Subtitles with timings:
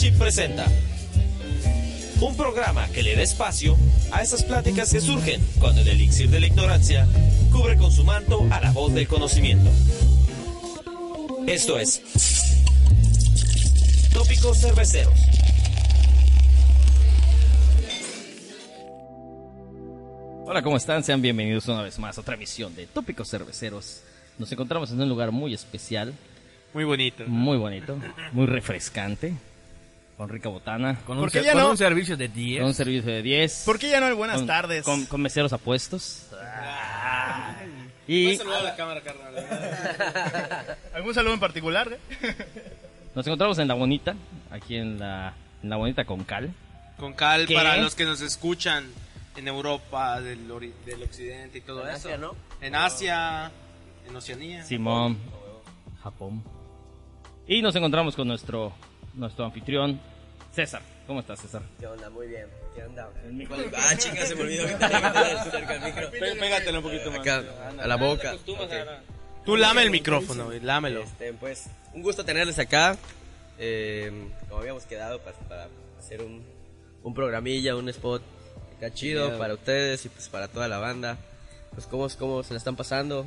[0.00, 0.66] Leadership presenta
[2.22, 3.76] un programa que le da espacio
[4.12, 7.06] a esas pláticas que surgen cuando el elixir de la ignorancia
[7.52, 9.68] cubre con su manto a la voz del conocimiento.
[11.46, 12.00] Esto es
[14.14, 15.20] Tópicos Cerveceros.
[20.46, 21.04] Hola, ¿cómo están?
[21.04, 24.00] Sean bienvenidos una vez más a otra emisión de Tópicos Cerveceros.
[24.38, 26.14] Nos encontramos en un lugar muy especial,
[26.72, 27.24] Muy bonito.
[27.26, 27.98] muy bonito,
[28.32, 29.34] muy refrescante,
[30.20, 31.70] con rica botana, con ¿Por un, ser- ya con no?
[31.70, 32.60] un ser- servicio de 10.
[32.60, 33.62] con un servicio de 10.
[33.64, 34.84] ¿Por qué ya no el buenas con- tardes?
[34.84, 36.26] Con, con meseros apuestos.
[38.06, 38.38] Y
[40.94, 41.96] ¿Algún saludo en particular?
[43.14, 44.14] nos encontramos en La Bonita,
[44.50, 46.52] aquí en la, en la Bonita con Cal.
[46.98, 47.54] Con cal ¿Qué?
[47.54, 48.90] para los que nos escuchan
[49.36, 52.10] en Europa, del, ori- del occidente y todo eso.
[52.60, 53.50] En Asia,
[54.06, 54.64] en Oceanía.
[54.64, 55.16] Simón,
[56.02, 56.44] Japón.
[57.48, 58.74] Y nos encontramos con nuestro,
[59.14, 59.98] nuestro anfitrión,
[60.52, 60.82] César.
[61.06, 61.62] ¿Cómo estás, César?
[61.78, 62.10] ¿Qué onda?
[62.10, 62.46] Muy bien.
[62.74, 63.08] ¿Qué onda?
[63.76, 66.10] Ah, chica, se me olvidó que tenía que estar cerca del micro.
[66.10, 67.20] pégatelo un poquito más.
[67.20, 67.44] Acá,
[67.80, 68.34] a la boca.
[69.44, 71.02] Tú lame el micrófono, güey, lámelo.
[71.02, 72.96] Este, pues, un gusto tenerles acá.
[73.58, 74.10] Eh,
[74.48, 76.44] como habíamos quedado pues, para hacer un,
[77.02, 78.22] un programilla, un spot
[78.76, 81.18] acá chido para ustedes y pues para toda la banda.
[81.72, 83.26] Pues, ¿cómo, cómo se la están pasando?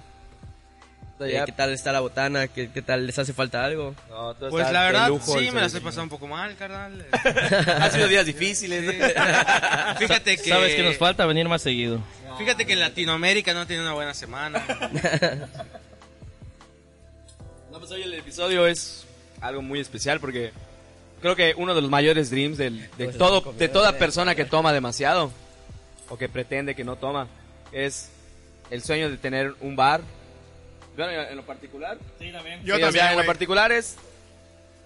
[1.19, 2.47] Eh, ¿Qué tal está la botana?
[2.47, 3.95] ¿Qué, qué tal les hace falta algo?
[4.49, 7.05] Pues la verdad, sí, me la estoy pasando un poco mal, carnal.
[7.79, 8.83] Han sido días difíciles.
[9.99, 10.49] Fíjate que...
[10.49, 11.99] ¿Sabes que nos falta venir más seguido?
[12.37, 14.61] Fíjate que en Latinoamérica no tiene una buena semana.
[17.71, 19.03] No, pues hoy el episodio es
[19.41, 20.51] algo muy especial porque
[21.21, 24.45] creo que uno de los mayores dreams del- de, Pues, todo, de toda persona que
[24.45, 25.31] toma demasiado
[26.07, 27.27] o que pretende que no toma
[27.71, 28.09] es
[28.69, 30.01] el sueño de tener un bar.
[30.95, 31.97] Bueno, en lo particular.
[31.97, 32.41] Yo Sí, o sea,
[32.87, 33.97] también, en lo particular es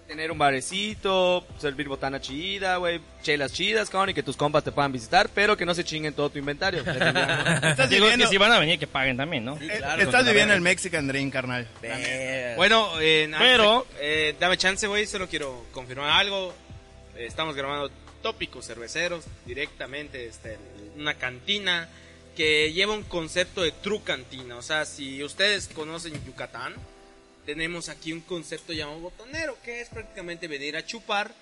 [0.06, 4.72] tener un barecito, servir botana chida, güey, chelas chidas, cabrón, y que tus compas te
[4.72, 6.80] puedan visitar, pero que no se chinguen todo tu inventario.
[6.86, 9.58] Estás Digo viviendo, que si van a venir, que paguen también, ¿no?
[9.58, 10.02] Sí, claro.
[10.02, 11.68] estás viviendo el Mexican Dream, carnal.
[12.56, 16.54] Bueno, eh, Pero- eh, dame chance, güey, solo quiero confirmar algo.
[17.14, 17.90] Eh, estamos grabando
[18.22, 20.56] tópicos cerveceros directamente desde
[20.96, 21.86] una cantina
[22.38, 24.56] que lleva un concepto de true cantina.
[24.58, 26.72] O sea, si ustedes conocen Yucatán,
[27.44, 31.34] tenemos aquí un concepto llamado botanero, que es prácticamente venir a chupar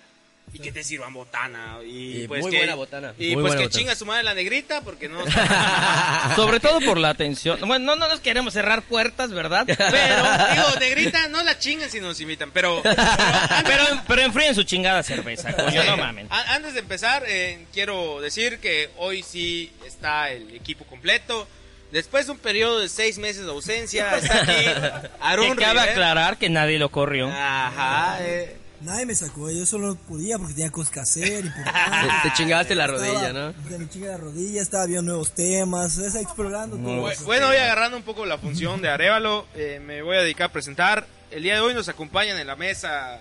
[0.53, 1.79] y que te sirvan botana.
[1.85, 3.15] Y, Y pues muy que, buena botana.
[3.19, 3.79] Y Muy pues que botana.
[3.79, 5.23] chinga su madre la negrita, porque no...
[6.37, 7.59] Sobre todo por la atención.
[7.67, 9.65] Bueno, no, no nos queremos cerrar puertas, ¿verdad?
[9.67, 12.83] Pero, Digo, negrita, no la chinguen si nos invitan, pero...
[13.67, 16.29] pero, pero enfríen su chingada cerveza, coño, no mamen.
[16.31, 21.47] Antes de empezar, eh, quiero decir que hoy sí está el equipo completo.
[21.93, 26.37] Después de un periodo de seis meses de ausencia, está aquí Aaron Que cabe aclarar
[26.37, 27.29] que nadie lo corrió.
[27.29, 31.43] Ajá, eh, Nadie me sacó, yo solo no podía porque tenía cosas que hacer.
[31.43, 32.23] Te, importantes.
[32.23, 33.53] te chingaste la Estaba- rodilla, ¿no?
[33.53, 37.07] de mi chinga la rodilla, estaba viendo nuevos temas, estaba explorando todo.
[37.09, 39.47] bu- bueno, voy agarrando un poco la función de Arevalo.
[39.55, 41.07] eh, me voy a dedicar a presentar.
[41.31, 43.21] El día de hoy nos acompañan en la mesa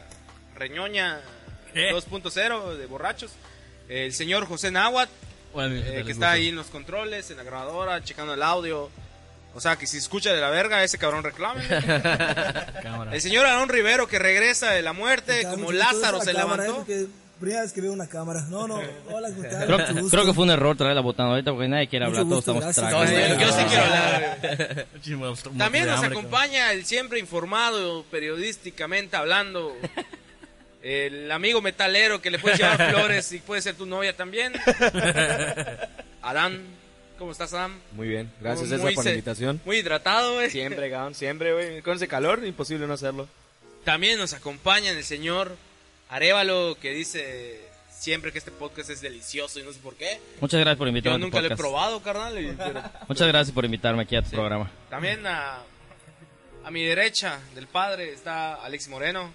[0.55, 1.19] Reñoña
[1.73, 3.31] 2.0 de borrachos.
[3.89, 5.11] El señor José Nahuatl,
[5.57, 8.89] eh, que está ahí en los controles, en la grabadora, checando el audio.
[9.55, 11.63] O sea, que si escucha de la verga, ese cabrón reclame.
[13.13, 16.75] El señor Aarón Rivero, que regresa de la muerte, como Lázaro se cámara, levantó.
[16.79, 17.07] Porque
[17.39, 18.41] primera vez que veo una cámara.
[18.49, 19.29] No, no, hola.
[19.66, 22.39] Creo, creo que fue un error traer la botana ahorita porque nadie quiere hablar, todos
[22.39, 23.11] estamos tragando.
[23.39, 24.88] Yo sí quiero hablar.
[25.57, 29.73] También nos acompaña el siempre informado periodísticamente hablando.
[30.83, 34.53] El amigo metalero que le puedes llevar flores y puede ser tu novia también.
[36.22, 36.61] Adán,
[37.17, 37.79] ¿cómo estás, Adán?
[37.93, 39.61] Muy bien, gracias César por la invitación.
[39.65, 40.49] Muy hidratado, güey.
[40.49, 41.81] Siempre, cabrón, siempre, güey.
[41.81, 43.27] Con ese calor, imposible no hacerlo.
[43.83, 45.55] También nos acompaña el señor
[46.09, 50.19] Arevalo que dice siempre que este podcast es delicioso y no sé por qué.
[50.41, 52.37] Muchas gracias por invitarme Yo a tu nunca lo he probado, carnal.
[52.43, 54.69] y- pero- Muchas gracias por invitarme aquí a tu programa.
[54.89, 55.59] También a,
[56.63, 59.31] a mi derecha del padre está Alex Moreno.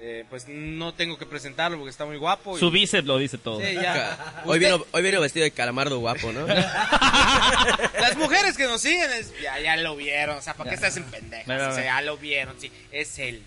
[0.00, 2.56] Eh, pues no tengo que presentarlo porque está muy guapo.
[2.56, 3.60] y- Su bíceps lo dice todo.
[3.60, 4.42] Sí, ya.
[4.44, 6.46] Hoy vino, hoy vino vestido de calamardo guapo, ¿no?
[8.00, 10.38] Las mujeres que nos siguen es- ya, ya lo vieron.
[10.38, 11.72] O sea, ¿para qué estás en pendejas?
[11.72, 12.70] O sea, ya lo vieron, sí.
[12.92, 13.42] Es él.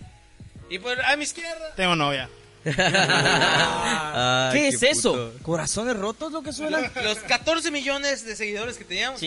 [0.70, 1.74] Y pues a mi izquierda.
[1.76, 2.30] Tengo novia.
[2.66, 5.34] Ay, ¿Qué es eso?
[5.42, 6.80] ¿Corazones rotos lo que suena?
[7.04, 9.20] Los 14 millones de seguidores que teníamos.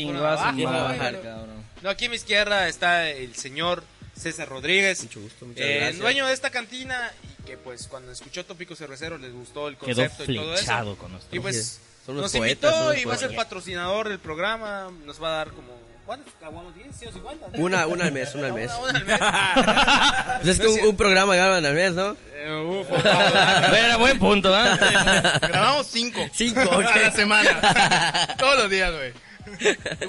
[1.23, 1.65] cabrón.
[1.83, 3.85] No, aquí a mi izquierda está el señor
[4.19, 5.03] César Rodríguez.
[5.03, 5.99] Mucho gusto, muchas eh, gracias.
[5.99, 10.03] dueño de esta cantina y que pues cuando escuchó Tópico Cervecero les gustó el Quedó
[10.07, 10.97] concepto y todo eso.
[10.99, 11.19] con.
[11.33, 14.91] Y pues Son unos nos poetas, invitó y va a ser patrocinador del programa.
[15.05, 15.75] Nos va a dar como.
[16.07, 16.75] ¿Cuántos caguamos?
[16.75, 16.89] ¿10?
[17.01, 17.47] ¿100 o 50?
[17.55, 18.71] Una, una al mes, una al mes.
[18.79, 20.35] Una, una al mes.
[20.43, 22.11] Pues es que un, un programa graban al mes, ¿no?
[22.11, 23.75] Uf, papá.
[23.79, 24.69] Era buen punto, ¿eh?
[25.41, 26.21] Grabamos cinco.
[26.35, 26.97] Cinco, A ok.
[26.97, 28.35] la semana.
[28.39, 29.13] Todos los días, güey.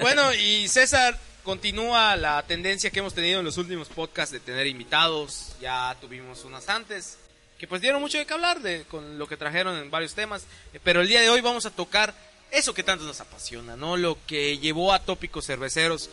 [0.02, 4.66] Bueno, y César continúa la tendencia que hemos tenido en los últimos podcasts de tener
[4.66, 5.52] invitados.
[5.60, 7.18] Ya tuvimos unas antes
[7.56, 10.42] que pues dieron mucho de qué hablar de con lo que trajeron en varios temas,
[10.74, 12.12] Eh, pero el día de hoy vamos a tocar
[12.50, 13.96] eso que tanto nos apasiona, ¿no?
[13.96, 16.10] Lo que llevó a Tópicos Cerveceros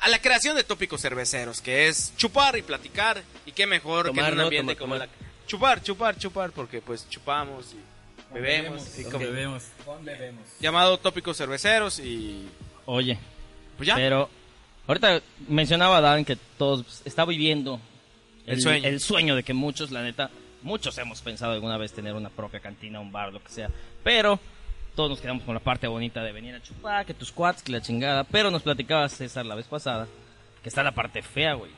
[0.00, 4.18] a la creación de Tópicos Cerveceros, que es chupar y platicar y qué mejor que
[4.18, 4.42] en un ¿no?
[4.44, 5.08] ambiente como tomar.
[5.08, 5.14] la
[5.46, 9.62] chupar, chupar, chupar, porque pues chupamos y bebemos, y como- Bebemos.
[10.58, 12.48] llamado Tópicos Cerveceros y
[12.86, 13.18] Oye,
[13.76, 13.94] pues ya.
[13.94, 14.30] pero
[14.90, 17.80] ahorita mencionaba Dan que todos está viviendo
[18.46, 18.88] El sueño.
[18.88, 20.30] el sueño de que muchos, la neta,
[20.62, 23.70] muchos hemos pensado alguna vez tener una propia cantina, un bar, lo que sea,
[24.02, 24.38] pero
[24.96, 27.72] todos nos quedamos con la parte bonita de venir a chupar, que tus quads, que
[27.72, 30.06] la chingada, pero nos platicaba César la vez pasada
[30.62, 31.70] que está la parte fea, güey.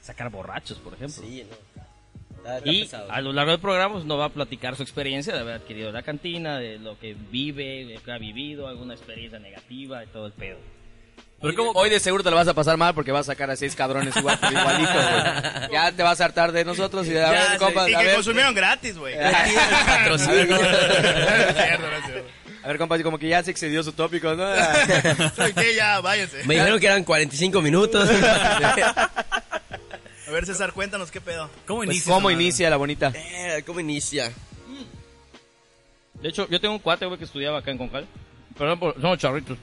[0.00, 1.22] Sacar borrachos, por ejemplo.
[1.22, 1.82] Sí, no.
[2.38, 3.10] Está, está Y pesado.
[3.10, 5.90] a lo largo del programa pues, nos va a platicar su experiencia de haber adquirido
[5.92, 10.06] la cantina, de lo que vive, de lo que ha vivido, alguna experiencia negativa y
[10.06, 10.58] todo el pedo.
[11.40, 13.50] Pero como hoy de seguro te lo vas a pasar mal porque vas a sacar
[13.50, 15.70] a seis cabrones igual, igualitos, güey.
[15.72, 17.58] Ya te vas a hartar de nosotros y de a ver, sí.
[17.58, 19.14] compas, Y a que ver, consumieron gratis, güey.
[19.86, 20.44] Patrocinio.
[20.46, 22.28] No es cierto, no es cierto.
[22.64, 24.44] a ver, compas, como que ya se excedió su tópico, ¿no?
[25.36, 25.74] ¿Saben qué?
[25.76, 26.42] Ya, váyanse.
[26.44, 28.08] Me dijeron que eran 45 minutos.
[28.10, 29.10] A
[30.30, 31.50] ver, César, cuéntanos qué pedo.
[31.66, 32.12] ¿Cómo Pues, inicia?
[32.14, 33.12] ¿Cómo inicia la bonita?
[33.14, 34.32] Eh, ¿Cómo inicia?
[36.14, 38.06] De hecho, yo tengo un cuate, güey, que estudiaba acá en Concal.
[38.58, 39.58] Pero por- somos charritos.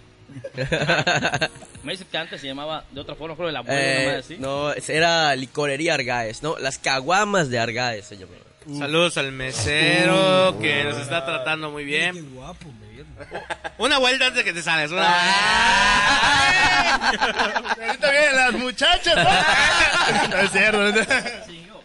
[1.83, 4.19] Me dice que antes se llamaba de otra forma, creo de la abuela, Eh, madre
[4.19, 4.37] así.
[4.39, 6.57] no, era licorería Argaes, ¿no?
[6.57, 8.39] Las caguamas de Argaes se llamaba.
[8.77, 12.15] Saludos al mesero que nos está tratando muy bien.
[12.15, 12.93] Qué guapo, güey.
[13.77, 14.89] Una vuelta antes de que te sales.
[14.91, 15.03] Una
[17.85, 19.15] Ahorita vienen las muchachas.
[20.29, 20.91] No es cierto.
[20.91, 21.83] no.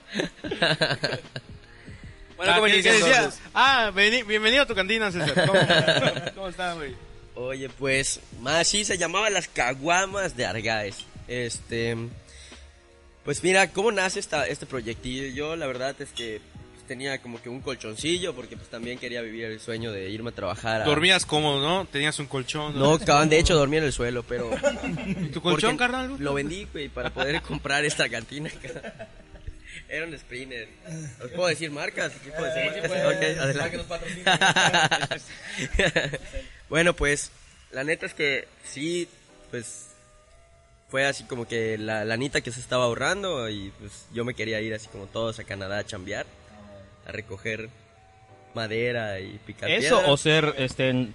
[2.37, 3.17] Bueno, ¿cómo ¿qué- inicia qué decía?
[3.17, 3.41] entonces?
[3.55, 5.35] Ah, bienvenido a tu cantina, César.
[5.47, 5.59] ¿Cómo,
[6.37, 6.95] cómo está, güey?
[7.41, 10.97] Oye, pues, más sí se llamaba las caguamas de Argaes.
[11.29, 11.97] Este,
[13.25, 15.29] pues mira, ¿cómo nace esta, este proyectillo?
[15.33, 16.41] Yo la verdad es que
[16.75, 20.31] pues, tenía como que un colchoncillo porque pues también quería vivir el sueño de irme
[20.31, 20.83] a trabajar.
[20.83, 21.85] a- Dormías cómodo, ¿no?
[21.87, 22.77] Tenías un colchón.
[22.77, 24.51] No, cabrón, de hecho dormía en el suelo, pero...
[25.07, 26.17] ¿Y tu colchón, carnal?
[26.19, 28.51] Lo vendí, güey, para poder comprar esta cantina.
[29.89, 30.69] Era un Sprinter.
[31.25, 32.13] ¿Os puedo decir marcas?
[32.25, 33.15] ¿Sí puedo decir marcas?
[33.15, 33.79] Ok, adelante.
[36.69, 37.31] bueno, pues,
[37.73, 39.09] la neta es que sí,
[39.51, 39.87] pues,
[40.91, 44.33] fue así como que la, la anita que se estaba ahorrando y pues yo me
[44.35, 46.25] quería ir así como todos a Canadá a chambear,
[47.07, 47.69] a recoger
[48.55, 50.13] madera y picar Eso piedra.
[50.13, 51.15] o ser este en-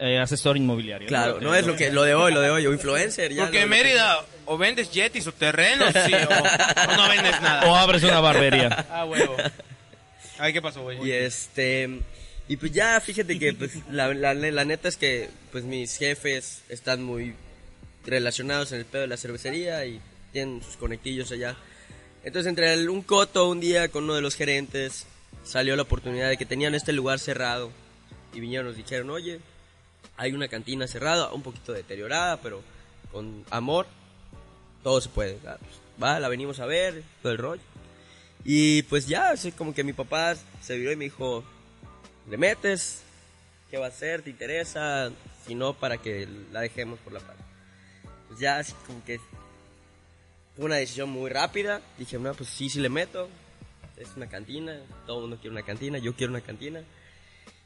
[0.00, 1.06] eh, asesor inmobiliario.
[1.06, 3.32] Claro, no es lo que lo de hoy, lo de hoy, o influencer.
[3.32, 7.40] ya Porque lo- en Mérida o vendes jetis o terrenos, sí, o, o no vendes
[7.40, 7.62] nada.
[7.70, 8.86] O abres una barbería.
[8.90, 9.36] Ah, huevo.
[10.38, 10.98] Ay, ¿qué pasó, güey?
[11.06, 12.00] Y este
[12.48, 16.62] y pues ya fíjate que pues la, la, la neta es que pues mis jefes
[16.68, 17.34] están muy
[18.04, 20.00] relacionados en el pedo de la cervecería y
[20.32, 21.56] tienen sus conectillos allá.
[22.24, 25.06] Entonces entre el- un coto un día con uno de los gerentes
[25.44, 27.70] salió la oportunidad de que tenían este lugar cerrado
[28.34, 29.40] y vinieron nos dijeron, "Oye,
[30.16, 32.62] hay una cantina cerrada, un poquito deteriorada, pero
[33.12, 33.86] con amor
[34.82, 35.72] todo se puede." Ah, pues,
[36.02, 37.62] Va, la venimos a ver, todo el rollo.
[38.44, 41.44] Y pues ya, así como que mi papá se viró y me dijo,
[42.28, 43.02] ¿le metes?
[43.70, 44.22] ¿Qué va a hacer?
[44.22, 45.10] ¿Te interesa?
[45.46, 47.36] Si no, para que la dejemos por la paz.
[48.28, 49.18] Pues ya, así como que
[50.56, 51.80] fue una decisión muy rápida.
[51.98, 53.28] Dije, no, pues sí, sí le meto.
[53.96, 56.82] Es una cantina, todo el mundo quiere una cantina, yo quiero una cantina.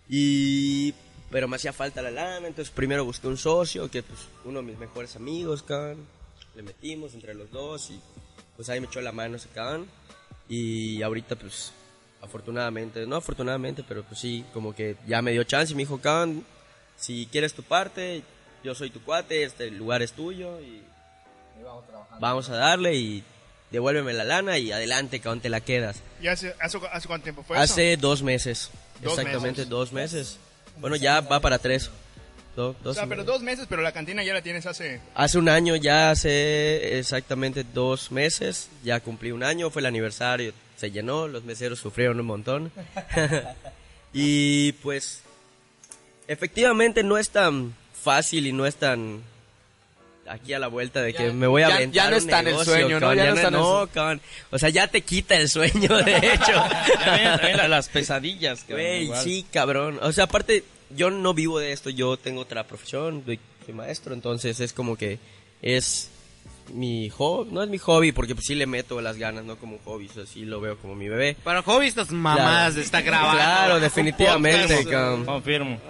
[0.08, 0.94] Y...
[1.28, 4.66] Pero me hacía falta la lana, entonces primero busqué un socio, que pues uno de
[4.66, 6.06] mis mejores amigos, cabrón.
[6.54, 8.00] Le metimos entre los dos y
[8.54, 9.88] pues ahí me echó la mano ese cabrón.
[10.48, 11.72] Y ahorita, pues,
[12.22, 16.00] afortunadamente, no afortunadamente, pero pues sí, como que ya me dio chance y me dijo,
[16.00, 16.44] cabrón,
[16.96, 18.22] si quieres tu parte,
[18.64, 20.82] yo soy tu cuate, este lugar es tuyo y
[22.20, 23.24] vamos a darle y
[23.70, 26.02] devuélveme la lana y adelante, cabrón, te la quedas.
[26.20, 27.64] ¿Y hace, hace, hace cuánto tiempo fue eso?
[27.64, 28.70] Hace dos meses,
[29.02, 29.68] Dos exactamente meses.
[29.68, 30.38] dos meses.
[30.78, 31.90] Bueno, ya va para tres.
[32.54, 35.00] Do- O dos sea, pero dos meses, pero la cantina ya la tienes hace...
[35.14, 40.54] Hace un año, ya hace exactamente dos meses, ya cumplí un año, fue el aniversario,
[40.76, 42.72] se llenó, los meseros sufrieron un montón.
[44.12, 45.22] y pues,
[46.28, 49.20] efectivamente no es tan fácil y no es tan
[50.28, 52.48] aquí a la vuelta de que me voy a ya- aventar ya no está en
[52.48, 53.14] el sueño, ¿no?
[53.14, 54.20] Ya ya no está en el.
[54.50, 56.52] O sea, ya te quita el sueño, de hecho.
[57.56, 58.64] La- las pesadillas.
[58.68, 59.98] Güey, sí, cabrón.
[60.02, 64.14] O sea, aparte, yo no vivo de esto, yo tengo otra profesión, soy, soy maestro,
[64.14, 65.18] entonces es como que
[65.62, 66.10] es
[66.72, 69.74] mi hobby, no es mi hobby porque pues sí le meto las ganas, no como
[69.76, 71.36] un hobby, o sea, sí lo veo como mi bebé.
[71.42, 73.38] Para hobby estas mamadas de estar grabando.
[73.38, 74.86] Claro, definitivamente.
[75.24, 75.80] Confirmo.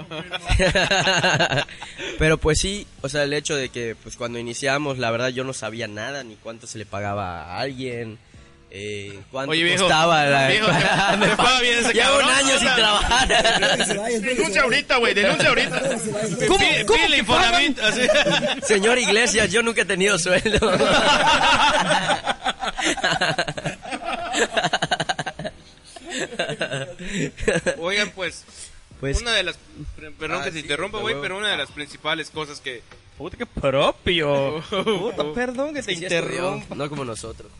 [2.18, 5.44] Pero pues sí, o sea, el hecho de que pues cuando iniciamos, la verdad yo
[5.44, 8.18] no sabía nada, ni cuánto se le pagaba a alguien,
[8.78, 10.48] eh, cuánto Oye, viejo, costaba la...
[10.48, 10.66] viejo,
[11.10, 13.28] ¿te- Me te paga bien ese Llevo un año sin trabajar.
[13.28, 15.98] Se que se Denuncia ahorita, güey, denuncia ahorita.
[15.98, 16.46] Se.
[16.46, 16.64] ¿Cómo,
[17.16, 18.02] Infonavit, así.
[18.66, 20.58] Señor Iglesias, yo nunca he tenido sueldo.
[27.78, 28.44] Oigan, pues,
[29.00, 29.58] Pues- una de las,
[30.18, 32.82] perdón Ah, que sí, interrumpa, güey, pero una de las principales cosas que,
[33.18, 34.62] Puta, qué propio.
[34.68, 36.74] Puta, perdón que te Sí interrumpa.
[36.74, 37.50] no como nosotros.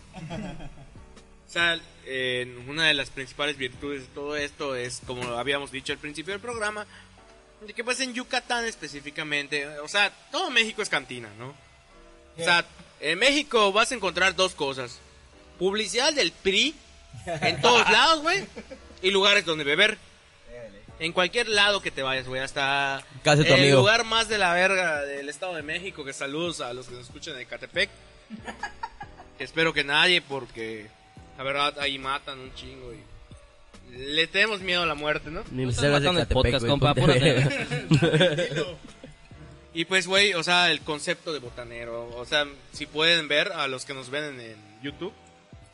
[1.49, 5.93] O sea, eh, una de las principales virtudes de todo esto es, como habíamos dicho
[5.93, 6.87] al principio del programa,
[7.67, 11.55] de que pues en Yucatán específicamente, o sea, todo México es cantina, ¿no?
[12.39, 12.65] O sea,
[13.01, 14.99] en México vas a encontrar dos cosas.
[15.59, 16.75] Publicidad del PRI
[17.27, 18.45] en todos lados, güey,
[19.03, 19.99] y lugares donde beber.
[20.99, 23.79] En cualquier lado que te vayas, güey, hasta Casa de tu el amigo.
[23.81, 27.05] lugar más de la verga del Estado de México, que saludos a los que nos
[27.07, 27.91] escuchan de Catepec.
[29.39, 30.89] Espero que nadie, porque
[31.37, 35.43] la verdad ahí matan un chingo y le tenemos miedo a la muerte, ¿no?
[35.51, 38.67] Ni me estás salgas de Catepec, podcast, güey, compa, ponte apúrate.
[39.77, 42.09] Y pues, güey, o sea, el concepto de botanero.
[42.17, 45.13] O sea, si pueden ver a los que nos ven en, en YouTube.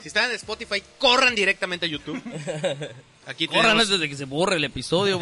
[0.00, 2.20] Si están en Spotify, corran directamente a YouTube.
[3.26, 5.20] Aquí Corran tenemos, antes de que se borre el episodio.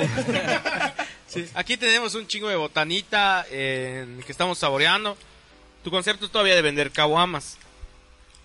[1.26, 5.18] sí, aquí tenemos un chingo de botanita eh, que estamos saboreando.
[5.84, 7.58] Tu concepto es todavía de vender caguamas.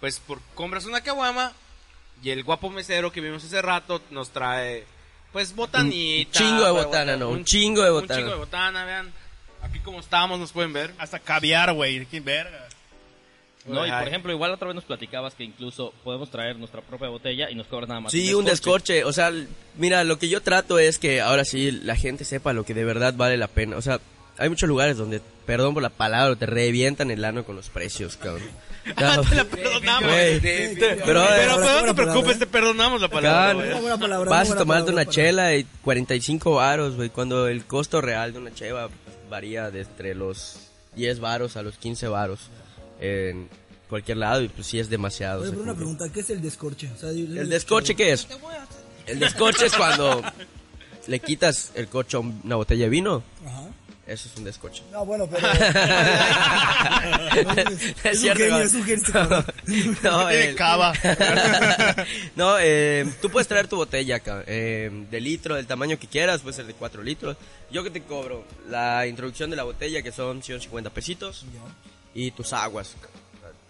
[0.02, 1.54] Pues por, compras una caguama
[2.26, 4.84] y el guapo mesero que vimos hace rato nos trae,
[5.32, 6.28] pues, botanita.
[6.28, 8.20] Un chingo de botana, no, un un chingo de Un botana.
[8.20, 9.14] chingo de botana, vean.
[9.62, 10.92] Aquí como estamos nos pueden ver.
[10.98, 12.04] Hasta caviar, güey.
[12.08, 12.68] Qué verga.
[13.68, 17.10] No, y por ejemplo, igual otra vez nos platicabas que incluso podemos traer nuestra propia
[17.10, 18.12] botella y nos cobran nada más.
[18.12, 19.04] Sí, un descorche.
[19.04, 19.32] O sea,
[19.76, 22.86] mira, lo que yo trato es que ahora sí la gente sepa lo que de
[22.86, 23.78] verdad vale la pena.
[23.78, 24.00] O sea,
[24.38, 28.18] hay muchos lugares donde, perdón por la palabra, te revientan el ano con los precios,
[28.18, 28.44] cabrón.
[28.86, 30.12] No, Te la perdonamos.
[30.12, 30.40] pero,
[31.06, 32.40] Pero, no te palabra, preocupes, ¿eh?
[32.40, 33.80] te perdonamos la palabra.
[33.80, 35.12] Buena palabra, Vas a tomarte una palabra.
[35.12, 38.90] chela y 45 varos, güey, cuando el costo real de una cheva
[39.30, 40.58] varía de entre los
[40.96, 42.40] 10 varos a los 15 varos
[43.02, 43.50] en
[43.90, 45.42] cualquier lado y pues sí es demasiado.
[45.42, 46.90] Oye, pero una pregunta, ¿qué es el descorche?
[46.96, 48.28] O sea, yo- yo- ¿El descorche qué es?
[49.08, 50.22] El descorche es cuando
[51.08, 53.24] le quitas el corcho a una botella de vino.
[53.46, 53.64] Ajá.
[54.08, 54.84] Eso es un descorche.
[54.92, 55.48] No, bueno, pero...
[57.36, 59.46] Es es un cierto, es un genio cabrón.
[60.04, 60.94] No, el- cava.
[62.36, 66.42] no, eh, tú puedes traer tu botella acá, eh, de litro, del tamaño que quieras,
[66.42, 67.36] puede ser de 4 litros.
[67.72, 71.46] Yo que te cobro la introducción de la botella, que son 150 pesitos,
[72.14, 72.96] y tus aguas.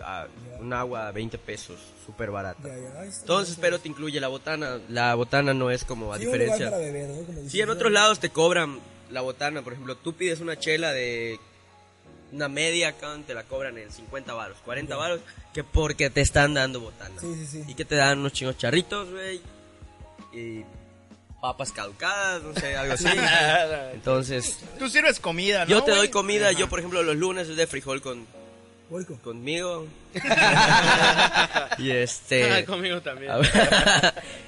[0.01, 0.27] ah,
[0.59, 2.67] Un agua 20 pesos, súper barata.
[2.99, 3.21] Ahí está.
[3.21, 4.79] Entonces, pero te incluye la botana.
[4.89, 6.65] La botana no es como a Sí, diferencia.
[6.69, 7.15] para beber, ¿no?
[7.23, 9.61] Como Sí, dices, en otros lados te cobran la botana.
[9.61, 11.39] Por ejemplo, tú pides una chela de
[12.31, 15.21] una media acá, te la cobran en 50 varos, 40 varos,
[15.53, 17.19] que porque te están dando botana.
[17.21, 17.63] Sí, sí, sí.
[17.67, 19.41] Y que te dan unos chingos charritos, güey.
[20.33, 20.63] Y
[21.41, 23.07] papas caducadas, no sé, algo así.
[23.93, 25.71] Entonces, Tú sirves comida, ¿no?
[25.71, 26.51] yo te doy comida.
[26.51, 28.25] Yo, por ejemplo, los lunes es de frijol con,
[29.23, 29.87] Conmigo.
[31.77, 32.65] y Ah, este...
[32.65, 33.31] conmigo también.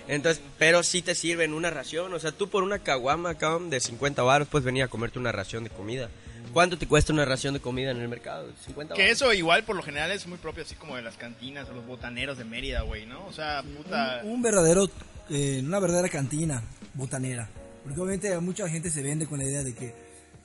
[0.07, 4.21] Entonces, pero sí te sirven una ración, o sea, tú por una caguama de 50
[4.23, 6.09] baros puedes venir a comerte una ración de comida.
[6.53, 8.47] ¿Cuánto te cuesta una ración de comida en el mercado?
[8.65, 11.67] 50 Que eso igual por lo general es muy propio así como de las cantinas
[11.69, 13.25] o los botaneros de Mérida, güey, ¿no?
[13.27, 14.21] O sea, puta...
[14.23, 14.89] Un verdadero,
[15.29, 16.63] eh, una verdadera cantina
[16.93, 17.49] botanera.
[17.83, 19.93] Porque obviamente mucha gente se vende con la idea de que,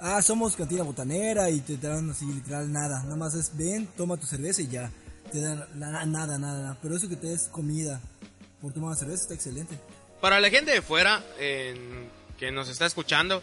[0.02, 3.02] ah, somos cantina botanera y te dan así literal nada.
[3.04, 4.90] Nada más es, ven, toma tu cerveza y ya.
[5.30, 6.76] Te dan nada, nada, nada.
[6.82, 8.00] Pero eso que te des comida
[8.60, 9.78] por tomar cerveza está excelente.
[10.20, 13.42] Para la gente de fuera que nos está escuchando,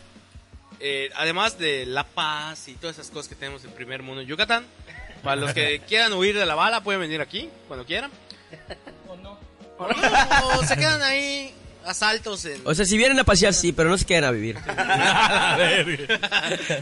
[0.80, 4.28] eh, además de La Paz y todas esas cosas que tenemos en primer mundo en
[4.28, 4.66] Yucatán,
[5.24, 8.12] para los que quieran huir de la bala, pueden venir aquí cuando quieran.
[9.08, 9.40] O no.
[9.80, 11.52] O se quedan ahí
[11.86, 12.62] asaltos en...
[12.66, 14.58] O sea, si vienen a pasear, sí, pero no se queden a vivir.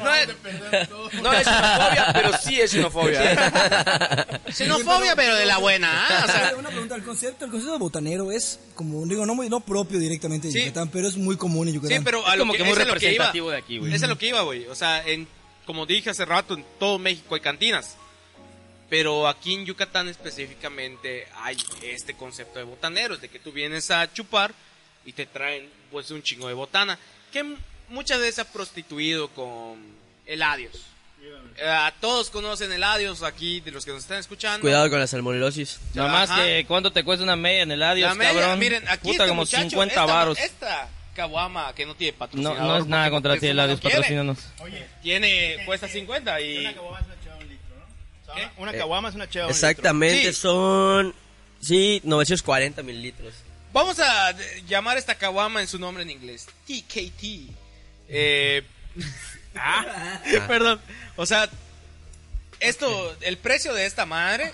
[0.04, 0.30] No es,
[1.22, 4.30] No es xenofobia, pero sí es xenofobia.
[4.52, 6.24] xenofobia, pero de la buena, ¿ah?
[6.26, 9.50] O sea, una pregunta, el concepto, el concepto de botanero es como, digo, no, muy,
[9.50, 10.60] no propio directamente de Sí.
[10.62, 11.98] Yucatán, pero es muy común en Yucatán.
[12.00, 12.86] Sí, pero a lo como que muy que iba.
[12.94, 13.94] representativo de aquí, güey.
[13.94, 14.66] Eso es lo que iba, güey.
[14.68, 15.28] O sea, en,
[15.66, 17.96] como dije hace rato, en todo México hay cantinas.
[18.90, 24.12] Pero aquí en Yucatán específicamente hay este concepto de botaneros, de que tú vienes a
[24.14, 24.54] chupar
[25.08, 27.00] y te traen pues un chingo de botana,
[27.34, 27.44] que
[27.90, 29.78] muchas veces ha prostituido con
[30.28, 30.74] el adiós.
[31.58, 34.62] Eh, a todos conocen el Adios aquí, de los que nos están escuchando.
[34.62, 35.80] Cuidado con la salmonelosis.
[35.96, 38.60] Nada más que, ¿cuánto te cuesta una media en el La media, cabrón?
[38.60, 40.38] miren, aquí Puta, este como muchacho, 50 esta, varos.
[40.40, 42.60] Esta caguama que no tiene No, patrocinador.
[42.62, 43.78] no es nada contra ti, el no quiere.
[43.82, 44.38] patrocínanos.
[45.02, 46.58] Tiene, cuesta 50 y...
[46.68, 47.76] Una caguama es una cheva de un litro,
[48.28, 48.36] ¿no?
[48.36, 48.50] ¿Qué?
[48.58, 50.40] Una Eh, caguama es una cheva de un Exactamente, Sí.
[50.40, 51.16] son...
[51.60, 53.34] Sí, 940 mililitros.
[53.78, 54.32] Vamos a
[54.68, 56.48] llamar esta caguama en su nombre en inglés.
[56.66, 57.52] TKT.
[58.10, 58.64] Eh,
[59.56, 60.82] ah, perdón.
[61.16, 61.48] O sea,
[62.60, 64.52] esto, el precio de esta madre,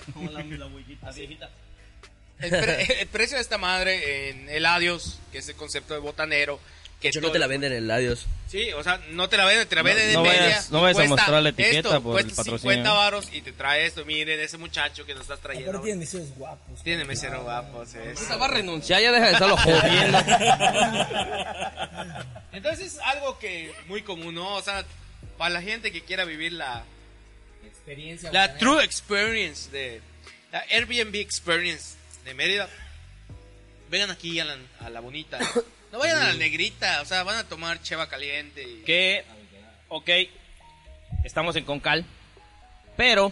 [2.38, 6.00] el, pre- el precio de esta madre en el Adios, que es el concepto de
[6.00, 6.60] botanero,
[7.00, 8.26] que Yo no te la venden en el adiós.
[8.48, 10.62] Sí, o sea, no te la venden, te la venden no en vayas- media.
[10.70, 12.58] no y vayas a mostrar la etiqueta esto, por el cuesta patrocinio.
[12.74, 14.04] 50 varos y te trae esto.
[14.06, 15.70] Miren, ese muchacho que nos estás trayendo.
[15.70, 16.82] Aparte tienen meseros guapos.
[16.82, 17.88] Tiene mesero guapos.
[18.18, 20.18] Puta, va a renunciar, ya deja de estarlo jodiendo.
[22.52, 24.54] Entonces es algo que muy común, ¿no?
[24.56, 24.84] O sea,
[25.36, 26.84] para la gente que quiera vivir la
[27.66, 28.30] Experiencia.
[28.32, 28.58] la botanera.
[28.60, 30.00] true experience de
[30.52, 32.68] la Airbnb experience de Mérida,
[33.90, 35.38] vengan aquí a la, a la bonita.
[35.94, 38.64] No vayan a la negrita, o sea, van a tomar cheva caliente.
[38.68, 39.24] y- que,
[39.86, 40.10] ok,
[41.22, 42.04] estamos en Concal,
[42.96, 43.30] pero,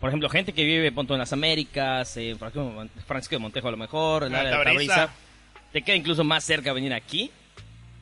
[0.00, 3.76] por ejemplo, gente que vive punto en las Américas, en Francisco de Montejo a lo
[3.76, 4.94] mejor, en el Ah, área de Tabriza.
[4.96, 5.14] Tabriza,
[5.72, 7.30] te queda incluso más cerca venir aquí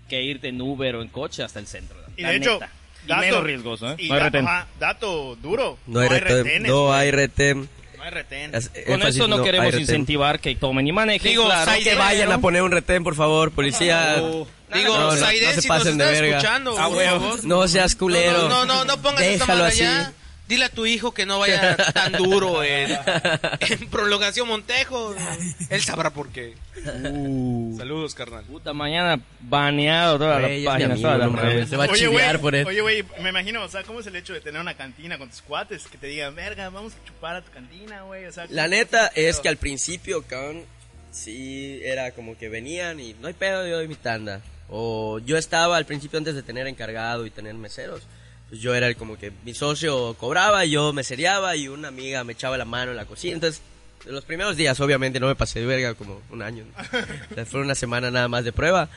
[0.08, 1.98] que irte en Uber o en coche hasta el centro.
[2.16, 2.72] Y la de hecho, neta.
[3.06, 3.96] Y menos riesgoso, ¿eh?
[3.98, 4.48] y No hay da- retén.
[4.48, 5.78] ajá, dato duro.
[5.86, 6.36] No hay retén.
[6.44, 7.68] retenes, No hay retén.
[8.04, 8.54] No hay retén.
[8.54, 11.30] Es- Con énfasis, eso no, hay queremos incentivar que tomen y manejen.
[11.30, 11.70] Digo, claro.
[11.70, 14.16] Saide- Que vayan a poner un retén, por favor, policía.
[14.16, 16.36] Digo, No, no, Saiden, no se si nos pasen de verga.
[16.36, 17.44] escuchando, A por favor.
[17.44, 18.48] No seas culero.
[18.48, 19.82] No, no, no, no pongas esta Déjalo madre así.
[19.84, 20.12] allá.
[20.46, 22.90] Dile a tu hijo que no vaya tan duro en,
[23.60, 25.14] en prolongación Montejo.
[25.70, 26.54] Él sabrá por qué.
[26.84, 27.74] Uh.
[27.78, 28.44] Saludos, carnal.
[28.44, 30.70] Puta, mañana baneado amigo,
[31.16, 31.42] no mames.
[31.42, 31.68] redes.
[31.70, 32.66] Se va a Oye, güey, por él.
[32.66, 35.30] Oye, güey, me imagino, o sea, ¿cómo es el hecho de tener una cantina con
[35.30, 35.86] tus cuates?
[35.86, 38.26] Que te digan, verga, vamos a chupar a tu cantina, güey.
[38.26, 40.64] O sea, La neta es que al principio, cabrón,
[41.10, 44.42] sí era como que venían y no hay pedo, yo doy mi tanda.
[44.68, 48.02] O yo estaba al principio antes de tener encargado y tener meseros.
[48.48, 52.24] Pues yo era el como que mi socio cobraba, yo me seriaba y una amiga
[52.24, 53.34] me echaba la mano en la cocina.
[53.34, 53.62] Entonces,
[54.06, 56.64] en los primeros días obviamente no me pasé de verga como un año.
[56.64, 56.98] ¿no?
[57.30, 58.88] O sea, Fue una semana nada más de prueba.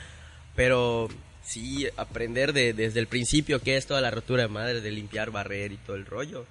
[0.54, 1.08] Pero
[1.44, 5.30] sí, aprender de, desde el principio qué es toda la rotura de madre, de limpiar,
[5.30, 6.44] barrer y todo el rollo.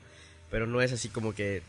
[0.49, 1.61] Pero no es así como que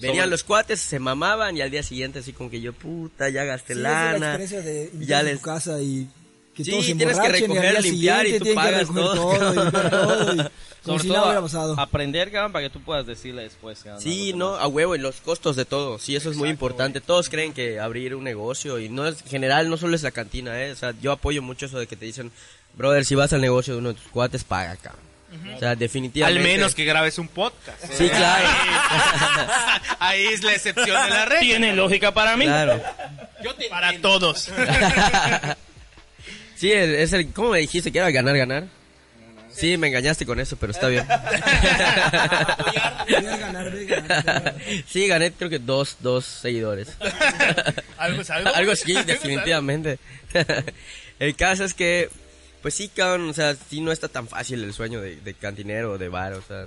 [0.00, 3.30] Venían Sobre- los cuates, se mamaban y al día siguiente así como que yo, puta,
[3.30, 4.38] ya gasté Sí, esa es la lana.
[4.38, 5.36] de ya les...
[5.38, 6.06] tu casa y
[6.56, 9.70] que Sí, todos se tienes que al recoger, limpiar y tú pagas todo, todo, y
[9.90, 13.80] todo y como Sobre si todo aprender, cabrón, para que tú puedas decirle después.
[13.82, 17.00] cabrón, Sí, no, a huevo, y los costos de todo, sí, eso es muy importante.
[17.00, 20.12] Todos creen que abrir un negocio y no es, en general no solo es la
[20.12, 22.30] cantina, eh, o sea, yo apoyo mucho eso de que te dicen,
[22.74, 24.94] brother, si vas al negocio de uno de tus cuates, paga acá.
[25.54, 26.42] O sea, Al definitivamente.
[26.42, 27.84] menos que grabes un podcast.
[27.92, 28.48] Sí, claro.
[29.98, 31.40] Ahí es la excepción de la regla.
[31.40, 32.44] Tiene lógica para mí.
[32.44, 32.80] claro.
[33.42, 34.18] Yo te Para entiendo.
[34.18, 34.48] todos.
[36.56, 38.66] Sí, es es el, ¿cómo me dijiste que era ganar, ganar?
[39.56, 41.06] Sí, me engañaste con eso, pero está bien.
[41.06, 41.16] Voy
[43.26, 44.54] a ganar, voy a ganar.
[44.86, 46.88] Sí, gané creo que dos, dos seguidores.
[47.96, 48.54] Algo es algo.
[48.54, 49.98] Algo es definitivamente.
[51.18, 52.10] el caso es que,
[52.60, 55.92] pues sí, cabrón, o sea, sí no está tan fácil el sueño de, de cantinero
[55.92, 56.66] o de bar, o sea,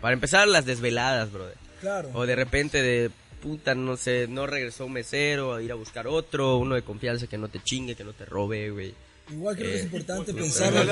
[0.00, 1.56] para empezar las desveladas, brother.
[1.80, 2.10] Claro.
[2.14, 3.10] O de repente de,
[3.42, 7.26] puta, no sé, no regresó un mesero, a ir a buscar otro, uno de confianza
[7.26, 8.94] que no te chingue, que no te robe, güey.
[9.30, 10.82] Igual creo que es Eh, importante Sí, pensar no,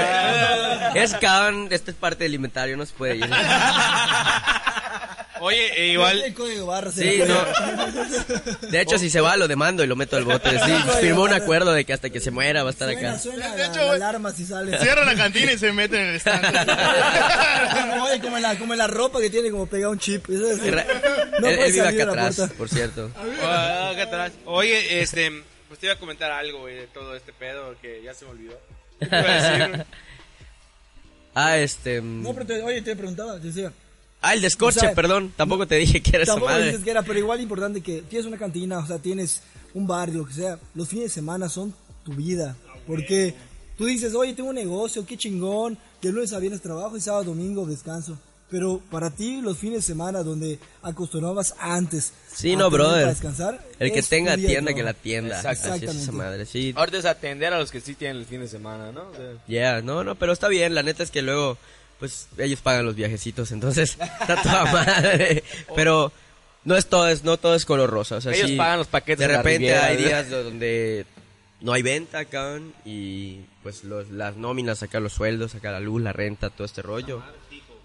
[0.00, 3.30] eh, es cabrón, esto es parte del inventario, no se puede ir.
[5.42, 8.68] Oye, e Igual el código barra Sí, no.
[8.68, 10.50] De hecho, si se va, lo demando y lo meto al bote.
[10.64, 13.18] Sí, firmó un acuerdo de que hasta que se muera va a estar Suena, acá.
[13.18, 14.78] suena De la, hecho, la alarma si sale.
[14.78, 16.44] Cierran la cantina y se meten en el stand.
[18.02, 20.28] Oye, como en la, como en la ropa que tiene como pegado un chip.
[20.28, 20.42] Él,
[21.40, 23.10] no él puede vive acá atrás, por cierto.
[23.42, 24.32] Ah, acá atrás.
[24.44, 28.12] Oye, este, pues te iba a comentar algo, güey, de todo este pedo que ya
[28.12, 28.58] se me olvidó.
[28.98, 29.86] ¿Qué te iba a decir?
[31.34, 32.00] Ah, este.
[32.00, 33.72] mm, No, pero te- oye, te preguntaba, te decía.
[34.20, 35.32] Ah, el descorche, O sea, perdón.
[35.36, 36.66] Tampoco te dije que era esa Tampoco madre.
[36.66, 40.08] dices que era, pero igual importante que tienes una cantina, o sea, tienes un bar,
[40.10, 40.58] lo que sea.
[40.74, 41.72] Los fines de semana son
[42.04, 42.56] tu vida.
[42.86, 43.34] Porque
[43.78, 45.78] tú dices, oye, tengo un negocio, qué chingón.
[46.02, 48.18] El lunes a viernes trabajo y sábado, domingo descanso.
[48.50, 52.12] Pero para ti, los fines de semana donde acostumbrabas antes.
[52.34, 53.02] Sí, a no, brother.
[53.02, 53.64] Para descansar.
[53.78, 55.38] El que tenga de tienda, que la tienda.
[55.38, 56.02] Así es Exactamente.
[56.02, 56.72] esa madre, sí.
[56.76, 59.02] Ahorita es atender a los que sí tienen el fin de semana, ¿no?
[59.02, 60.74] O sea, Yeah, no, no, pero está bien.
[60.74, 61.58] La neta es que luego,
[62.00, 65.44] pues, ellos pagan los viajecitos, entonces está toda madre.
[65.76, 66.10] Pero
[66.64, 68.16] no es todo, es, no todo es color rosa.
[68.16, 70.42] O sea, Ellos sí, pagan los paquetes De de la repente Riviera, hay días do-
[70.42, 71.06] donde
[71.60, 76.02] no hay venta, cabrón, y pues los, las nóminas, sacar los sueldos, sacar la luz,
[76.02, 77.22] la renta, todo este rollo.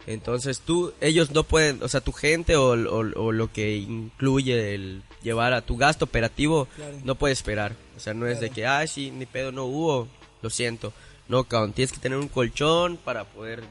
[0.07, 4.75] Entonces tú, ellos no pueden, o sea, tu gente o, o- o lo que incluye
[4.75, 6.97] el llevar a tu gasto operativo, Claro.
[7.03, 7.75] no puede esperar.
[7.97, 10.07] O sea, no es de que, ay, sí, ni pedo, no hubo,
[10.41, 10.93] lo siento.
[11.27, 13.63] No, cabrón, tienes que tener un colchón para poder,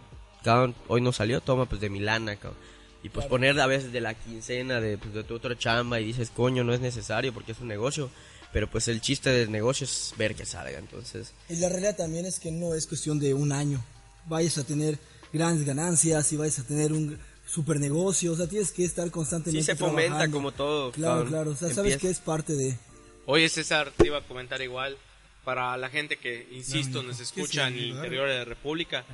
[0.43, 2.59] cabrón, hoy no salió, toma pues de mi lana, cabrón.
[3.05, 6.05] Y pues poner a veces de la quincena de, pues, de tu otra chamba y
[6.07, 8.11] dices, coño, no es necesario porque es un negocio.
[8.53, 11.35] Pero pues el chiste del negocio es ver que salga, entonces...
[11.49, 13.85] Y la realidad también es que no es cuestión de un año.
[14.27, 14.99] Vayas a tener
[15.35, 18.33] grandes ganancias y vayas a tener un super negocio.
[18.33, 20.37] O sea, tienes que estar constantemente Sí se fomenta trabajando.
[20.37, 20.93] como todo.
[20.93, 21.29] Claro, cabrón.
[21.31, 21.51] claro.
[21.51, 22.79] O sea, sabes Empieza- que es parte de...
[23.27, 24.97] Oye, César, te iba a comentar igual.
[25.45, 29.05] Para la gente que, insisto, nos escucha en el interior de la República,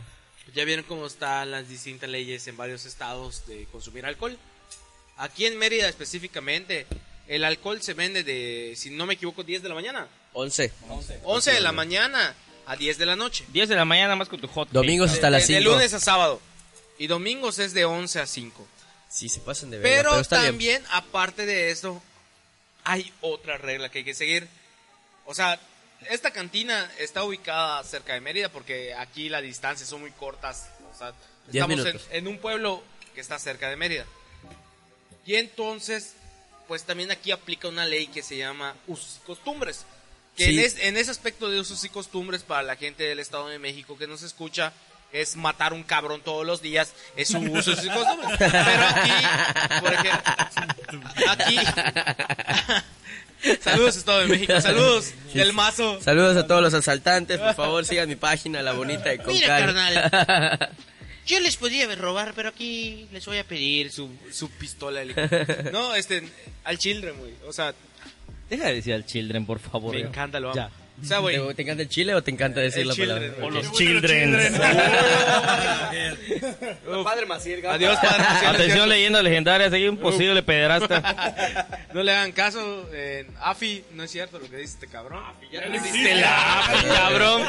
[0.55, 4.39] ya vieron cómo están las distintas leyes en varios estados de consumir alcohol.
[5.17, 6.87] Aquí en Mérida específicamente,
[7.27, 10.07] el alcohol se vende de, si no me equivoco, 10 de la mañana.
[10.35, 10.73] 11.
[11.25, 12.35] 11 de la mañana
[12.71, 13.45] a 10 de la noche.
[13.49, 14.69] 10 de la mañana más con tu hot.
[14.71, 15.73] Domingos hasta las de, de 5.
[15.73, 16.41] lunes a sábado.
[16.99, 18.69] Y domingos es de 11 a 5.
[19.09, 20.53] Sí, se pasan de verga, Pero, pero, está bien.
[20.53, 22.01] también, aparte de esto,
[22.85, 24.47] hay otra regla que hay que seguir.
[25.27, 25.59] O sea,
[26.11, 30.71] esta cantina está ubicada cerca de Mérida porque aquí las distancias son muy cortas.
[30.95, 31.13] O sea,
[31.53, 32.85] estamos en, un pueblo
[33.17, 34.07] que está cerca de Mérida.
[35.27, 36.15] Y entonces,
[36.69, 39.85] pues también aquí aplica una ley que se llama usos y costumbres.
[40.37, 40.59] Que Sí.
[40.59, 43.59] en, es- en ese aspecto de usos y costumbres para la gente del Estado de
[43.59, 44.73] México que nos escucha
[45.13, 48.31] es matar un cabrón todos los días, es su usos y costumbres.
[48.39, 51.59] Pero aquí, por ejemplo, aquí...
[53.63, 55.99] Saludos Estado de México, saludos del mazo.
[56.03, 57.39] Saludos a todos los asaltantes.
[57.39, 59.35] Por favor, sigan mi página, la bonita de Concal.
[59.35, 60.71] Mira, carnal.
[61.27, 65.03] Yo les podría robar, pero aquí les voy a pedir su, su pistola.
[65.73, 66.23] No, este,
[66.65, 67.33] al children, güey.
[67.47, 67.73] O sea,
[68.51, 69.95] Deja de decir al children, por favor.
[69.95, 70.57] me encanta, lo amo.
[70.57, 70.71] Ya.
[71.03, 73.33] O sea, güey, ¿Te, te encanta el chile o te encanta decir El la children,
[73.33, 73.47] palabra?
[73.47, 74.61] o los children.
[77.05, 78.19] Padre Maciel, adiós, padre.
[78.19, 81.77] Maciel, Atención, es leyenda legendaria, seguí un posible pederasta.
[81.93, 82.89] No le hagan caso.
[82.93, 85.25] eh, Afi, no es cierto lo que dice este cabrón.
[85.51, 87.43] Ya no existe la AFI, cabrón.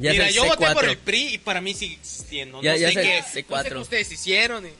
[0.00, 0.88] Ya Mira, yo el voté por C4.
[0.90, 2.60] el PRI y para mí sigue existiendo.
[2.62, 3.68] Ya- no ya sé qué, no sé C4.
[3.68, 4.66] qué ustedes hicieron.
[4.66, 4.70] y-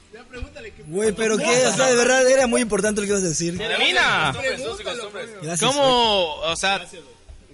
[0.88, 3.57] Güey, pero qué, o sea, de verdad era muy importante lo que ibas a decir.
[3.57, 4.35] Termina.
[5.40, 5.61] Gracias.
[5.61, 6.35] ¿Cómo?
[6.35, 6.85] O sea,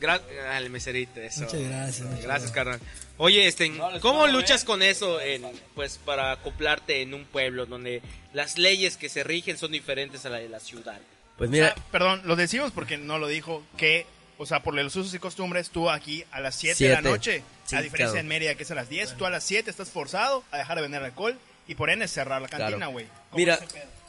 [0.08, 1.42] ah, el meserito, eso.
[1.42, 2.06] Muchas gracias.
[2.06, 2.80] muchas Gracias, carnal.
[3.16, 8.56] Oye, este, ¿cómo luchas con eso en, pues, para acoplarte en un pueblo donde las
[8.56, 10.98] leyes que se rigen son diferentes a la de la ciudad?
[11.36, 14.06] Pues O mira, sea, perdón, lo decimos porque no lo dijo, que,
[14.38, 17.42] o sea, por los usos y costumbres, tú aquí a las 7 de la noche,
[17.66, 18.20] Sí, a diferencia claro.
[18.20, 20.76] en Mérida que es a las 10, tú a las 7 estás forzado a dejar
[20.76, 23.06] de vender alcohol y por ende cerrar la cantina, güey.
[23.30, 23.60] ¿Cómo Mira,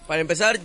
[0.08, 0.60] para empezar,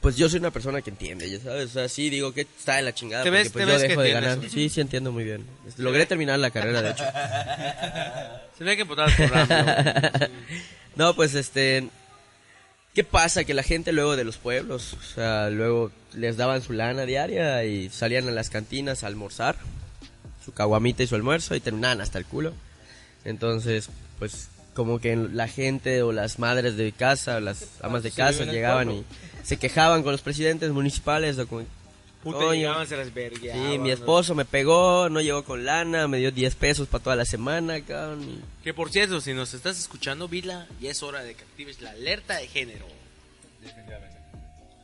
[0.00, 2.78] pues yo soy una persona que entiende, ya sabes, o sea, sí digo que está
[2.78, 4.38] en la chingada ¿Te porque ves- pues te yo ves dejo de ganar.
[4.48, 5.44] Sí, sí entiendo muy bien.
[5.66, 7.04] Este, Logré terminar la carrera, de hecho.
[8.58, 10.28] Se ve que votar por AMLO.
[10.96, 11.88] No, pues este.
[12.94, 13.44] ¿Qué pasa?
[13.44, 17.62] Que la gente luego de los pueblos, o sea, luego les daban su lana diaria
[17.64, 19.54] y salían a las cantinas a almorzar,
[20.44, 22.52] su caguamita y su almuerzo y terminaban hasta el culo.
[23.24, 28.44] Entonces, pues como que la gente o las madres de casa, las amas de casa
[28.44, 29.04] llegaban y
[29.42, 31.66] se quejaban con los presidentes municipales o con...
[32.22, 33.94] Puta, "Coño, llegaban, se las vergueaban, Sí, mi ¿no?
[33.94, 37.80] esposo me pegó, no llegó con lana, me dio 10 pesos para toda la semana,
[37.80, 38.22] cabrón.
[38.22, 41.80] y- Que por cierto, si nos estás escuchando, Vila, ya es hora de que actives
[41.80, 42.86] la alerta de género.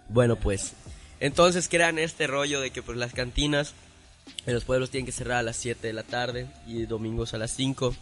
[0.08, 0.72] Bueno, pues,
[1.20, 3.74] entonces crean este rollo de que pues las cantinas
[4.44, 7.38] en los pueblos tienen que cerrar a las 7 de la tarde y domingos a
[7.38, 7.94] las 5.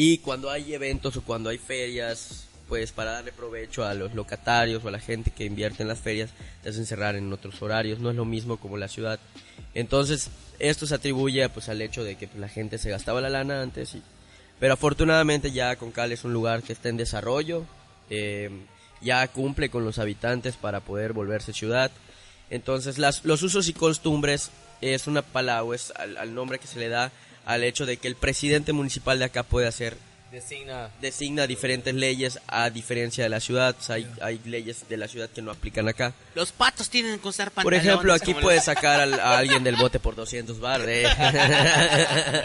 [0.00, 4.84] Y cuando hay eventos o cuando hay ferias, pues para darle provecho a los locatarios
[4.84, 6.30] o a la gente que invierte en las ferias,
[6.62, 9.18] te hacen cerrar en otros horarios, no es lo mismo como la ciudad.
[9.74, 10.30] Entonces,
[10.60, 13.60] esto se atribuye pues al hecho de que pues, la gente se gastaba la lana
[13.60, 14.02] antes y
[14.60, 17.64] pero afortunadamente ya Concal es un lugar que está en desarrollo,
[18.08, 18.50] eh,
[19.00, 21.90] ya cumple con los habitantes para poder volverse ciudad.
[22.50, 26.78] Entonces las, los usos y costumbres es una palabra, es al, al nombre que se
[26.78, 27.10] le da
[27.44, 29.96] al hecho de que el presidente municipal de acá puede hacer,
[30.30, 30.90] Designa.
[31.00, 33.74] designa diferentes leyes a diferencia de la ciudad.
[33.78, 36.12] O sea, hay, hay leyes de la ciudad que no aplican acá.
[36.34, 37.86] Los patos tienen que usar Por pantalones.
[37.86, 40.82] ejemplo, aquí puedes sacar al- a alguien del bote por 200 bar.
[40.86, 41.06] ¿eh?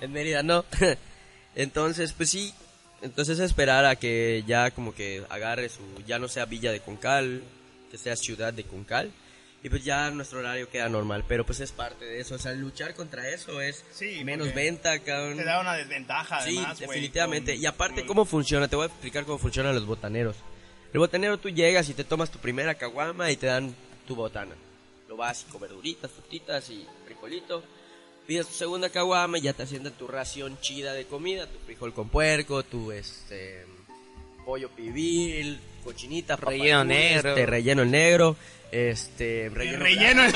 [0.00, 0.64] en Mérida no.
[1.54, 2.52] Entonces, pues sí.
[3.02, 5.80] Entonces esperar a que ya como que agarre su...
[6.06, 7.42] Ya no sea Villa de Concal,
[7.90, 9.10] que sea Ciudad de Concal.
[9.66, 11.24] Y pues ya nuestro horario queda normal.
[11.26, 12.36] Pero pues es parte de eso.
[12.36, 15.38] O sea, luchar contra eso es Sí, menos venta, cabrón.
[15.38, 17.54] Te da una desventaja, además, definitivamente.
[17.54, 18.68] con- y aparte, con- ¿cómo funciona?
[18.68, 20.36] Te voy a explicar cómo funcionan los botaneros.
[20.92, 23.74] El botanero tú llegas y te tomas tu primera caguama y te dan
[24.06, 24.54] tu botana.
[25.08, 27.62] lo básico, verduritas, frutitas y frijolito.
[28.26, 31.92] Pides tu segunda caguama y ya te haciendo tu ración chida de comida, tu frijol
[31.92, 33.64] con puerco, tu este
[34.44, 37.30] pollo pibil, cochinita, Relleno negro.
[37.30, 38.36] este, relleno negro,
[38.72, 40.34] este relleno, Relleno es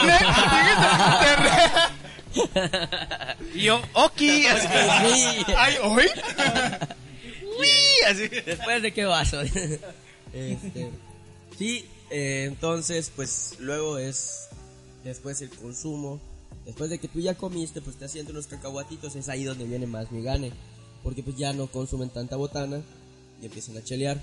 [3.54, 4.46] Y yo, Oki.
[4.46, 6.06] Ay, ¿hoy?
[8.06, 8.28] así.
[8.28, 9.40] Después de qué vaso.
[10.32, 10.90] este,
[11.58, 14.48] sí, eh, entonces, pues luego es
[15.04, 16.20] después el consumo.
[16.64, 19.86] Después de que tú ya comiste, pues te haciendo unos cacahuatitos, es ahí donde viene
[19.86, 20.52] más mi gane.
[21.02, 22.80] Porque pues ya no consumen tanta botana
[23.42, 24.20] y empiezan a chelear.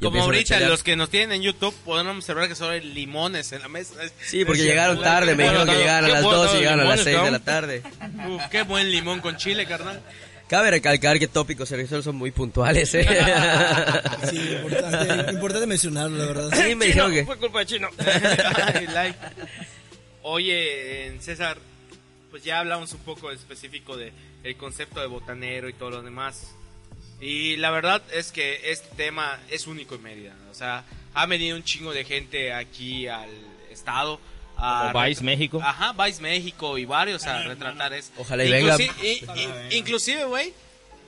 [0.00, 3.52] Y Como ahorita los que nos tienen en YouTube podrán observar que solo hay limones
[3.52, 3.94] en la mesa.
[4.22, 6.84] Sí, porque llegaron tarde, me dijeron que llegaran a las bueno, 2 y llegaron a
[6.84, 7.82] las limones, 6 de la tarde.
[8.28, 10.00] Uf, qué buen limón con chile, carnal.
[10.50, 13.06] Cabe recalcar que tópicos servicios son muy puntuales, ¿eh?
[14.28, 16.50] Sí, importante, importante mencionarlo, la verdad.
[16.52, 17.24] Sí, me dijeron que...
[17.24, 17.88] Fue culpa de Chino.
[18.74, 19.18] Ay, like.
[20.22, 21.58] Oye, en César,
[22.30, 26.56] pues ya hablamos un poco específico de el concepto de botanero y todo lo demás.
[27.20, 30.34] Y la verdad es que este tema es único en Mérida.
[30.50, 33.30] O sea, ha venido un chingo de gente aquí al
[33.70, 34.18] estado.
[34.56, 35.60] a Como Vice México.
[35.62, 38.10] Ajá, Vice México y varios a retratar eso.
[38.18, 38.76] Ojalá y venga.
[39.70, 40.52] Inclusive, güey,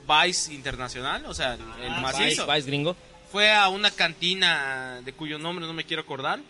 [0.07, 2.97] Vice Internacional, o sea, el Vice, macizo Vice gringo.
[3.31, 6.41] fue a una cantina de cuyo nombre no me quiero acordar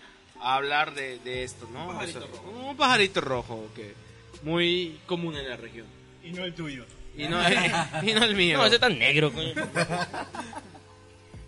[0.40, 1.88] a hablar de, de esto, ¿no?
[1.88, 2.51] Un pajarito rojo.
[2.51, 3.94] Un pajarito rojo, que
[4.42, 5.87] muy común en la región.
[6.25, 6.85] Y no el tuyo.
[7.16, 7.38] Y no,
[8.03, 8.59] y no el mío.
[8.59, 9.53] No, ese tan negro, coño.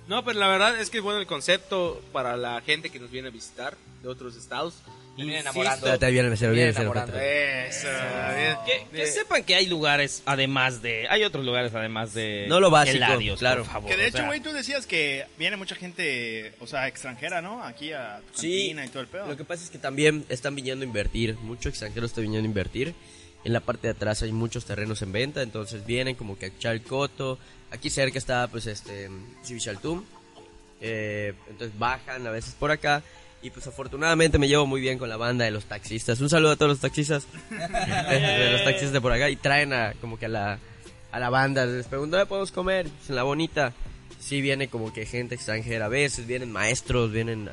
[0.07, 3.11] No, pero la verdad es que es bueno el concepto para la gente que nos
[3.11, 4.75] viene a visitar de otros estados.
[5.17, 5.99] viene Insisto- enamorando.
[5.99, 6.83] Viene el mesero, Viene mesero.
[6.93, 7.19] enamorando.
[7.19, 7.89] Eso,
[8.67, 8.85] bien.
[8.93, 11.07] Que, sepan que hay lugares además de...
[11.09, 12.45] Hay otros lugares además de...
[12.51, 13.63] No lo básico, Eladios, claro.
[13.63, 16.67] por favor, Que de o hecho, sea, güey, tú decías que viene mucha gente, o
[16.67, 17.65] sea, extranjera, ¿no?
[17.65, 19.27] Aquí a tu Sí, y todo el pedo.
[19.27, 22.51] lo que pasa es que también están viniendo a invertir, mucho extranjero está viniendo a
[22.51, 22.95] invertir.
[23.45, 26.49] En la parte de atrás hay muchos terrenos en venta, entonces vienen como que a
[26.49, 27.39] echar el coto.
[27.71, 29.11] Aquí cerca está pues este
[29.45, 30.03] Civichaltum.
[30.81, 33.03] Eh, entonces bajan a veces por acá
[33.43, 36.21] y pues afortunadamente me llevo muy bien con la banda de los taxistas.
[36.21, 39.93] Un saludo a todos los taxistas de los taxistas de por acá y traen a
[40.01, 40.59] como que a la
[41.15, 42.89] a la banda, les pregunto, ¿dónde podemos comer?
[42.89, 43.73] Pues, en la bonita.
[44.19, 47.51] Sí viene como que gente extranjera, a veces vienen maestros, vienen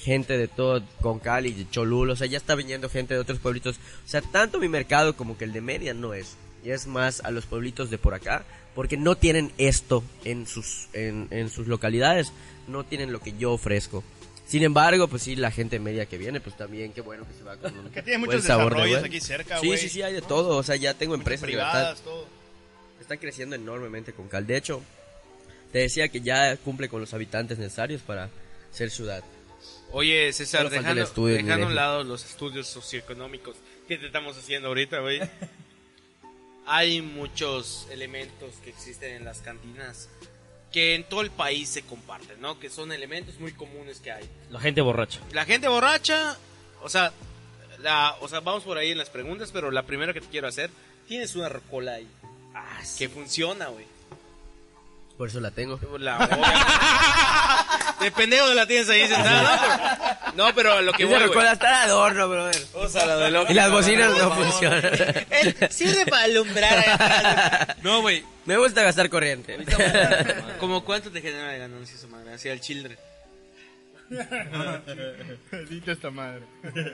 [0.00, 3.38] gente de todo, con Cali, de Cholula, o sea, ya está viniendo gente de otros
[3.38, 3.76] pueblitos.
[3.76, 6.36] O sea, tanto mi mercado como que el de Mérida no es.
[6.64, 10.88] Y es más a los pueblitos de por acá, porque no tienen esto en sus,
[10.92, 12.32] en, en sus localidades,
[12.68, 14.02] no tienen lo que yo ofrezco.
[14.46, 17.44] Sin embargo, pues sí, la gente media que viene, pues también, qué bueno que se
[17.44, 19.12] va con un Que tiene muchos sabor de desarrollos buen.
[19.12, 22.00] aquí cerca, Sí, sí, sí, hay de todo, o sea, ya tengo empresas de Privadas,
[22.00, 22.26] todo.
[23.00, 24.46] está creciendo enormemente con Cal.
[24.46, 24.82] De hecho,
[25.72, 28.28] te decía que ya cumple con los habitantes necesarios para
[28.72, 29.22] ser ciudad.
[29.92, 33.56] Oye, César, dejando, estudio en dejando a un lado los estudios socioeconómicos
[33.88, 35.20] que te estamos haciendo ahorita, güey.
[36.66, 40.08] Hay muchos elementos que existen en las cantinas
[40.70, 42.60] que en todo el país se comparten, ¿no?
[42.60, 44.24] Que son elementos muy comunes que hay.
[44.50, 45.18] La gente borracha.
[45.32, 46.36] La gente borracha,
[46.82, 47.12] o sea,
[47.80, 50.46] la, o sea, vamos por ahí en las preguntas, pero la primera que te quiero
[50.46, 50.70] hacer,
[51.08, 52.06] tienes una rocola ahí
[52.98, 53.84] que funciona, güey.
[55.20, 55.78] Por eso la tengo.
[55.98, 56.16] La
[58.00, 60.46] de pendejo de la tienes ahí sentada, ¿no?
[60.46, 62.62] Pero, no, pero lo que voy, recuerda el adorno, brother.
[62.72, 63.52] O sea, la de loco.
[63.52, 64.82] Y las bocinas no funcionan.
[65.28, 67.76] Él sirve para alumbrar.
[67.82, 68.24] No, güey.
[68.46, 69.58] Me gusta gastar corriente.
[70.58, 72.32] ¿Cómo cuánto te genera de ganancia esa madre?
[72.32, 72.96] Hacia el children.
[75.68, 76.44] Dite esta madre.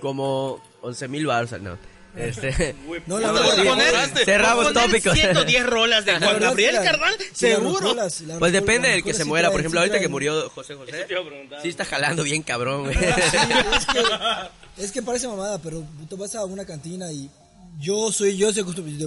[0.01, 1.53] Como 11 mil baros.
[1.61, 1.79] No.
[2.17, 2.75] Este,
[3.07, 5.13] No, la verdad, poner- cerramos tópicos.
[5.19, 7.15] 110 rolas de Juan Gabriel, carnal.
[7.33, 7.95] Seguro.
[8.39, 9.51] pues depende del que se muera.
[9.51, 11.07] Por ejemplo, ahorita que murió José José.
[11.63, 12.91] Sí está jalando bien cabrón.
[12.93, 14.03] Sí, es que,
[14.85, 17.29] es que parece mamada, pero tú vas a una cantina y
[17.79, 18.51] yo soy, yo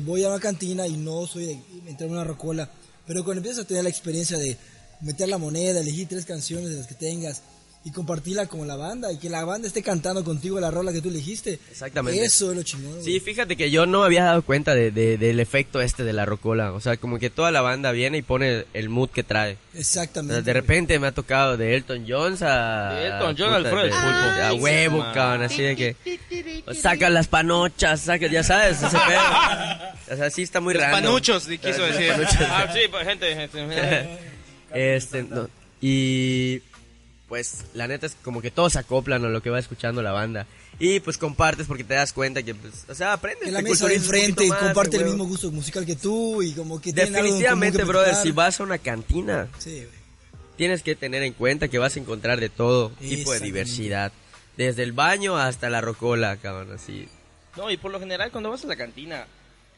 [0.03, 2.69] voy a una cantina y no soy de entrar a una rocola,
[3.07, 4.57] pero cuando empiezas a tener la experiencia de
[5.01, 7.41] meter la moneda, elegir tres canciones de las que tengas
[7.85, 11.01] y compartirla con la banda y que la banda esté cantando contigo la rola que
[11.01, 12.21] tú elegiste, Exactamente.
[12.25, 12.91] eso es lo chingón.
[12.91, 13.03] güey.
[13.05, 16.25] Sí, fíjate que yo no había dado cuenta de, de- del efecto este de la
[16.25, 16.73] rocola.
[16.73, 19.53] O sea, como que toda la banda viene y pone el mood que trae.
[19.53, 20.41] O sea, Exactamente.
[20.41, 22.95] de repente me ha tocado de Elton Jones a...
[22.95, 23.95] De Elton John al Pulpo.
[23.95, 25.95] A huevo, cabrón, así de que...
[26.75, 29.21] Saca las panochas, saca, ya sabes, ese pedo.
[30.11, 30.91] O sea, sí está muy raro.
[30.91, 32.11] panuchos, quiso decir.
[32.41, 34.19] Ah, sí, pues, gente, gente.
[34.73, 35.49] Este, no.
[35.81, 36.59] Y
[37.29, 40.11] pues la neta es como que todos se acoplan a lo que va escuchando la
[40.11, 40.47] banda.
[40.79, 43.45] Y pues compartes porque te das cuenta que, pues, o sea, aprendes.
[43.45, 46.81] que la mesa de enfrente más, comparte el mismo gusto musical que tú y como
[46.81, 49.85] que algo en Definitivamente, brother, si vas a una cantina, Sí,
[50.57, 54.11] tienes que tener en cuenta que vas a encontrar de todo tipo de diversidad.
[54.57, 57.07] Desde el baño hasta la rocola, cabrón, así.
[57.55, 59.25] No, y por lo general cuando vas a la cantina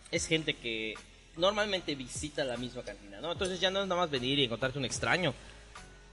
[0.10, 0.96] es gente que
[1.38, 3.32] normalmente visita la misma cantina, ¿no?
[3.32, 5.34] Entonces ya no es nada más venir y encontrarte un extraño,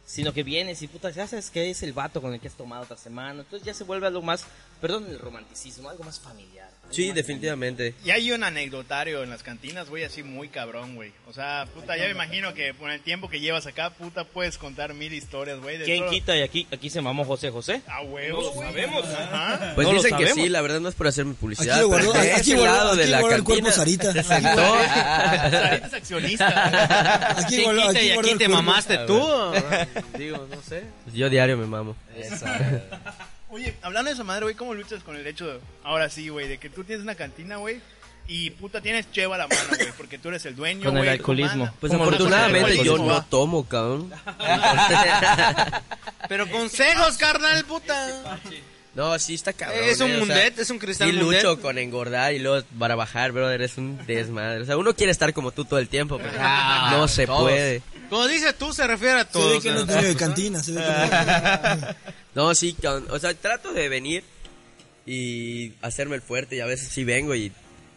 [0.09, 2.55] sino que vienes y puta, ya sabes que es el vato con el que has
[2.55, 4.47] tomado otra semana, entonces ya se vuelve algo más,
[4.81, 6.71] perdón el romanticismo, algo más familiar.
[6.91, 7.95] Sí, definitivamente.
[8.05, 11.13] Y hay un anecdotario en las cantinas, güey, así muy cabrón, güey.
[11.29, 14.57] O sea, puta, ya me imagino que con el tiempo que llevas acá, puta, puedes
[14.57, 15.77] contar mil historias, güey.
[15.77, 17.83] de ¿Quién todo- quita y aquí, aquí se mamó José José?
[17.87, 19.05] A huevo, No lo sabemos.
[19.07, 19.73] Ajá.
[19.75, 21.75] Pues No lo dicen que sí, la verdad no es por hacerme publicidad.
[21.77, 23.71] Aquí lo pero guardó- de aquí ese guardó- lado de aquí la guardó el cuerpo
[23.71, 24.13] Sarita.
[24.13, 24.49] se sentó.
[24.89, 27.31] Sarita es accionista.
[27.39, 29.21] Aquí, ¿Quién guardó- quita y aquí te mamaste tú?
[30.17, 30.85] Digo, no sé.
[31.05, 31.95] Pues yo diario me mamo.
[33.51, 36.49] Oye, hablando de esa madre, güey, ¿cómo luchas con el hecho de, ahora sí, güey,
[36.49, 37.81] de que tú tienes una cantina, güey,
[38.27, 41.09] y puta tienes cheva a la mano, güey, porque tú eres el dueño, Con el
[41.09, 41.73] alcoholismo.
[41.81, 44.13] Pues ¿Cómo luchas con el afortunadamente yo no tomo, cabrón.
[46.29, 48.39] Pero consejos, carnal, puta.
[48.95, 49.79] No, sí está cabrón.
[49.85, 51.43] Es un eh, o sea, mundet, es un cristal Sí mundet.
[51.43, 54.61] lucho con engordar y luego para bajar, brother, es un desmadre.
[54.61, 57.43] O sea, uno quiere estar como tú todo el tiempo, pero Ah, no se todos.
[57.43, 57.81] puede.
[58.09, 59.63] Como dice tú, se refiere a Se todos.
[59.63, 61.95] ve que no de cantina, se ve que no.
[62.49, 62.77] No, sí,
[63.11, 64.23] o sea, trato de venir
[65.05, 67.51] y hacerme el fuerte y a veces sí vengo y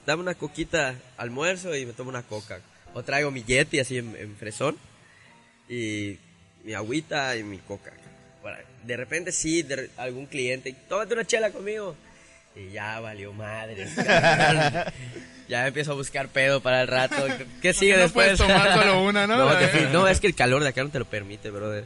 [0.05, 2.59] dame una coquita almuerzo y me tomo una coca.
[2.93, 4.77] O traigo mi Yeti así en, en fresón
[5.69, 6.17] y
[6.63, 7.93] mi agüita y mi coca.
[8.83, 11.95] De repente sí, de algún cliente, tómate una chela conmigo.
[12.55, 13.87] Y ya valió madre.
[15.51, 17.15] ya empiezo a buscar pedo para el rato.
[17.61, 18.37] ¿Qué sigue No después?
[18.37, 19.37] puedes tomar solo una, ¿no?
[19.37, 21.85] No, no, es que el calor de acá no te lo permite, brother.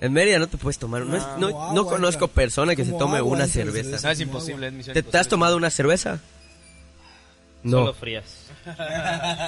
[0.00, 1.02] En Mérida no te puedes tomar.
[1.02, 3.98] No, es- no, no conozco persona que se tome agua una cerveza.
[4.02, 5.30] No, es imposible, es misión ¿Te, te has imposible.
[5.30, 6.20] tomado una cerveza?
[7.64, 7.92] Solo No.
[7.94, 8.24] frías.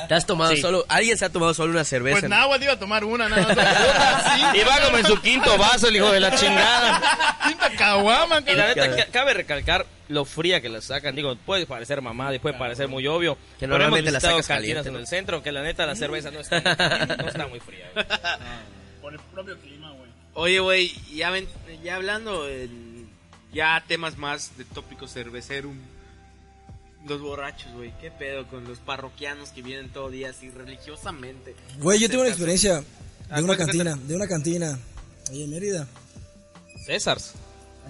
[0.09, 0.61] ¿Te has tomado Sí.
[0.63, 0.85] solo?
[0.89, 2.21] ¿Alguien se ha tomado solo una cerveza?
[2.21, 4.55] Pues nada, te iba a tomar una, nada más.
[4.57, 7.37] Y va como en su quinto vaso, el hijo de la chingada.
[7.47, 11.15] Cinta caguama, Y la neta, ca- cabe recalcar lo fría que la sacan.
[11.15, 13.37] Digo, puede parecer mamada y puede parecer muy obvio.
[13.59, 16.61] Que normalmente la sacas caliente, en el centro, que la neta la cerveza no está
[16.61, 17.87] muy, no está muy fría.
[17.95, 18.07] güey.
[19.03, 20.11] Por el propio clima, güey.
[20.35, 21.49] Oye, güey, ya, ven-
[21.83, 23.09] ya hablando en
[23.53, 25.73] ya temas más de tópicos cerveceros.
[27.09, 27.93] Los borrachos, güey.
[28.01, 31.55] ¿Qué pedo con los parroquianos que vienen todo día así religiosamente?
[31.79, 32.83] Güey, yo tengo una experiencia
[33.29, 34.79] Ah, de una cuenta, cantina, de una cantina
[35.31, 35.87] ahí en Mérida.
[36.87, 37.33] Césars.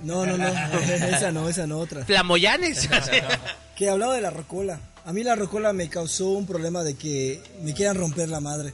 [0.02, 0.46] No, no, no,
[1.16, 2.04] esa no, esa no, otra.
[2.04, 2.88] Flamoyanes.
[3.76, 4.80] Que hablaba de la rocola.
[5.04, 8.72] A mí la rocola me causó un problema de que me quieran romper la madre.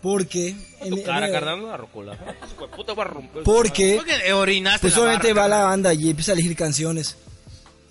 [0.00, 0.54] Porque...
[0.80, 2.16] en Tu mi- cara, carnal, la rocola.
[2.76, 3.42] Puta, voy a romper.
[3.42, 3.96] Porque...
[3.96, 7.16] ¿Por qué orinaste Pues obviamente va la banda y empieza a elegir canciones.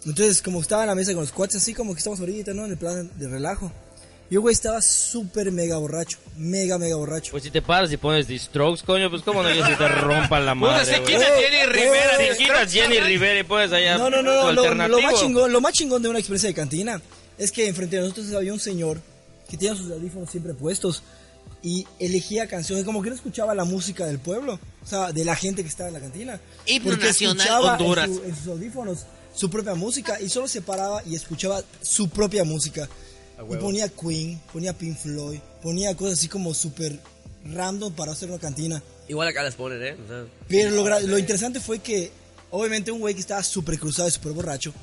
[0.06, 2.66] Entonces, como estaba en la mesa con los cuates, así como que estamos ahorita, ¿no?
[2.66, 3.72] En el plan de relajo.
[4.30, 6.18] Yo, güey, estaba súper mega borracho.
[6.38, 7.32] Mega, mega borracho.
[7.32, 9.88] Pues si te paras y pones The Strokes, coño, pues cómo no quieres que te
[9.90, 11.14] rompan la madre, se güey.
[11.16, 11.44] quita güey.
[11.44, 12.16] Jenny Rivera.
[12.16, 12.32] Güey.
[12.32, 14.52] Si quitas Jenny Rivera y pones allá No, no, no, no.
[14.54, 17.02] Lo, lo más chingón, lo más chingón de una experiencia de cantina
[17.38, 19.02] es que enfrente de nosotros había un señor
[19.50, 21.04] que tenía sus audífonos siempre puestos
[21.62, 25.36] y elegía canciones, como que no escuchaba la música del pueblo, o sea, de la
[25.36, 26.40] gente que estaba en la cantina.
[26.66, 29.00] Himno Porque nacional escuchaba en su- en sus audífonos
[29.34, 32.88] su propia música y solo se paraba y escuchaba su propia música.
[33.50, 37.00] Y ponía Queen, ponía Pink Floyd, ponía cosas así como súper
[37.46, 38.84] random para hacer una cantina.
[39.08, 39.98] Igual acá las ponen, ¿eh?
[40.04, 42.12] O sea, Pero lo, lo interesante fue que,
[42.52, 44.74] obviamente, un güey que estaba súper cruzado y súper borracho,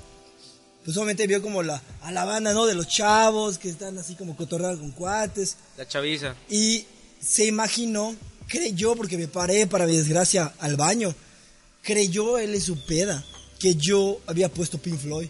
[0.84, 2.66] pues obviamente vio como la, a la banda, ¿no?
[2.66, 5.56] De los chavos que están así como cotorreando con cuates.
[5.76, 6.34] La chaviza.
[6.50, 6.84] Y
[7.20, 8.16] se imaginó,
[8.48, 11.14] creyó, porque me paré para mi desgracia al baño,
[11.82, 13.24] creyó él en su peda
[13.58, 15.28] que yo había puesto Pink Floyd.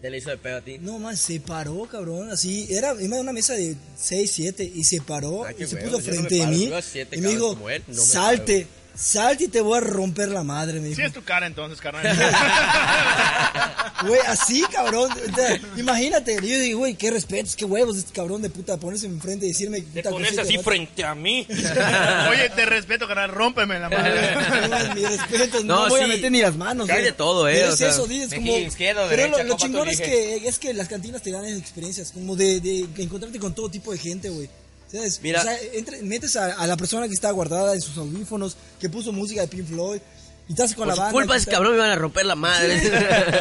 [0.00, 0.78] te le hizo de pedo a ti.
[0.78, 5.00] No más, se paró, cabrón, así, era, era una mesa de 6, 7 y se
[5.00, 7.54] paró Ah, y se puso yo no me frente de mí siete y me dijo,
[7.54, 11.00] como él, no me salte, salte y te voy a romper la madre, me dijo.
[11.00, 12.04] Sí es tu cara entonces, carnal.
[14.06, 15.10] Güey, así, cabrón.
[15.12, 19.06] o sea, imagínate, yo digo, güey, qué respetos, qué huevos este cabrón de puta ponerse
[19.06, 19.80] enfrente y decirme.
[19.80, 21.46] Te puta, sí, así te frente a mí.
[22.30, 24.34] Oye, te respeto, carnal, rómpeme la madre.
[25.64, 26.88] No, no, No, voy a meter ni las manos.
[26.88, 27.04] Hay güey.
[27.06, 28.52] de todo, eh, es sea, eso, dices como.
[28.52, 32.36] pero derecha, lo, chingón es que, es que las cantinas te dan esas experiencias, como
[32.36, 34.48] de, de encontrarte con todo tipo de gente, güey.
[34.90, 35.20] ¿Sabes?
[35.22, 35.40] Mira.
[35.40, 38.88] O sea, entre- metes a, a la persona que está guardada en sus audífonos, que
[38.88, 40.00] puso música de Pink Floyd,
[40.48, 41.12] y estás con Por la su banda.
[41.12, 42.80] culpa está- cabrón me iban a romper la madre.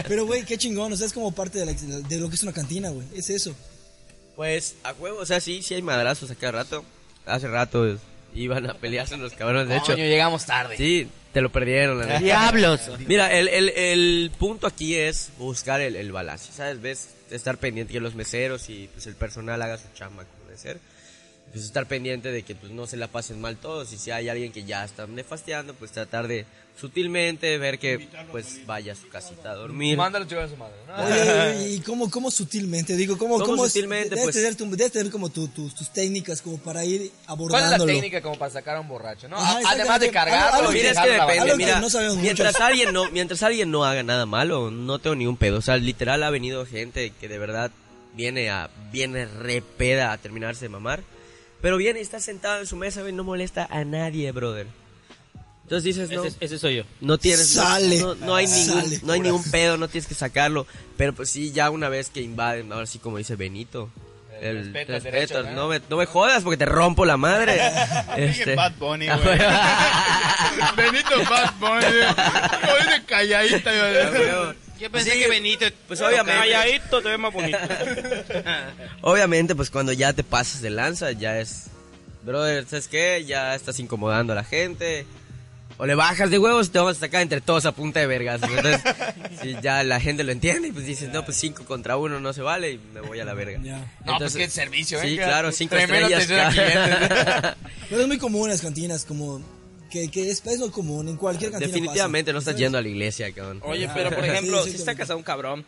[0.08, 2.44] Pero, güey, qué chingón, o sea, es como parte de, la- de lo que es
[2.44, 3.06] una cantina, güey.
[3.16, 3.56] Es eso.
[4.36, 6.84] Pues, a huevo, o sea, sí, sí hay madrazos a cada rato.
[7.26, 7.98] Hace rato
[8.36, 9.94] iban a pelearse los cabrones, de hecho.
[9.94, 10.76] Coño, llegamos tarde.
[10.76, 12.20] Sí, te lo perdieron, la neta.
[12.20, 12.82] Diablos.
[13.08, 16.82] Mira, el, el, el punto aquí es buscar el, el balance, ¿sabes?
[16.82, 20.58] Ves, estar pendiente que los meseros y pues, el personal haga su chamba como debe
[20.58, 20.80] ser.
[21.54, 24.28] Pues estar pendiente de que pues no se la pasen mal todos y si hay
[24.28, 26.46] alguien que ya está nefasteando, pues tratar de
[26.76, 29.96] sutilmente ver que pues vaya a su casita a dormir.
[29.96, 30.74] Mándalo a su madre.
[30.88, 30.96] ¿no?
[31.06, 32.96] Oye, ¿y cómo, cómo sutilmente?
[32.96, 34.10] Digo, ¿cómo, ¿Cómo cómo sutilmente?
[34.10, 37.12] Debes, Pues- tener, tu- debes tener como tu- tu- tus técnicas como para ir ¿Cuál
[37.12, 37.86] es la abordándolo.
[37.94, 39.28] técnica como para sacar a un borracho?
[39.30, 39.38] ¿no?
[39.38, 41.88] Ajá, Además de cargarlo Algo- Mira, es que depende, mira, no
[42.20, 42.62] mientras muchos.
[42.68, 45.78] alguien no, mientras alguien no haga nada malo, no tengo ni un pedo, o sea,
[45.78, 47.70] literal ha venido gente que de verdad
[48.16, 51.04] viene a, viene repeda a terminarse de mamar,
[51.64, 54.68] pero viene y está sentado en su mesa y no molesta a nadie, brother.
[55.64, 56.84] Entonces dices, no, Ese, ese soy yo.
[57.00, 58.00] no tienes, Sale.
[58.02, 59.00] no, no hay ningún, Sale.
[59.02, 62.20] no hay ningún pedo, no tienes que sacarlo, pero pues sí, ya una vez que
[62.20, 63.90] invaden, ahora sí como dice Benito,
[64.42, 65.62] El el respeto al respeto, derecho, ¿no?
[65.62, 67.62] no me, no me jodas porque te rompo la madre.
[68.18, 69.40] Este, Bad Bunny, güey.
[70.76, 71.86] Benito Bad Bunny.
[72.62, 74.56] Como dice calladita, güey.
[74.84, 75.66] Yo pensé Sí, que Benito.
[75.88, 76.40] pues obviamente.
[76.52, 77.58] Calladito te ves más bonito.
[79.02, 81.68] Obviamente, pues cuando ya te pasas de lanza, ya es.
[82.24, 83.24] Brother, ¿sabes qué?
[83.26, 85.06] Ya estás incomodando a la gente.
[85.78, 88.08] O le bajas de huevos y te vamos a sacar entre todos a punta de
[88.08, 88.42] vergas.
[88.44, 88.82] Entonces,
[89.42, 92.34] si ya la gente lo entiende y pues dices, no, pues cinco contra uno no
[92.34, 93.60] se vale y me voy a la verga.
[93.64, 93.90] Ya.
[94.06, 95.10] No, pues qué servicio, ¿eh?
[95.10, 96.56] Sí, claro, cinco tremenda estrellas.
[97.90, 99.42] Pero es muy común en las cantinas, como
[99.94, 101.68] que, que es, es lo común en cualquier cantina.
[101.72, 102.34] Definitivamente pasa.
[102.34, 103.62] no estás yendo a la iglesia, cabrón.
[103.64, 105.64] Oye, Ah, pero por sí, ejemplo, sí, si sí, está casado un cabrón,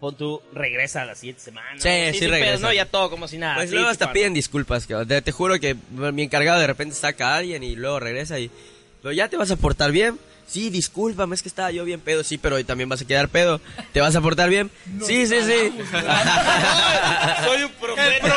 [0.00, 1.82] pon tú, regresa a las siete semanas.
[1.82, 2.58] Sí, sí sin regresa.
[2.66, 3.56] no, ya todo como si nada.
[3.56, 5.06] Pues sí, luego hasta piden disculpas, cabrón.
[5.06, 8.50] Te, te juro que mi encargado de repente saca a alguien y luego regresa y...
[9.02, 10.18] Pero ya te vas a portar bien.
[10.48, 12.24] Sí, discúlpame, es que estaba yo bien pedo.
[12.24, 13.60] Sí, pero hoy también vas a quedar pedo.
[13.92, 14.70] ¿Te vas a portar bien?
[15.06, 15.72] sí, sí, sí.
[17.44, 18.36] Soy un profeta.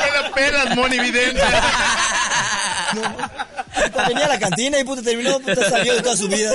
[0.00, 1.42] Buenas pelas, monividente.
[3.84, 6.52] Puta, venía a la cantina y puta terminó, puta salió de toda su vida.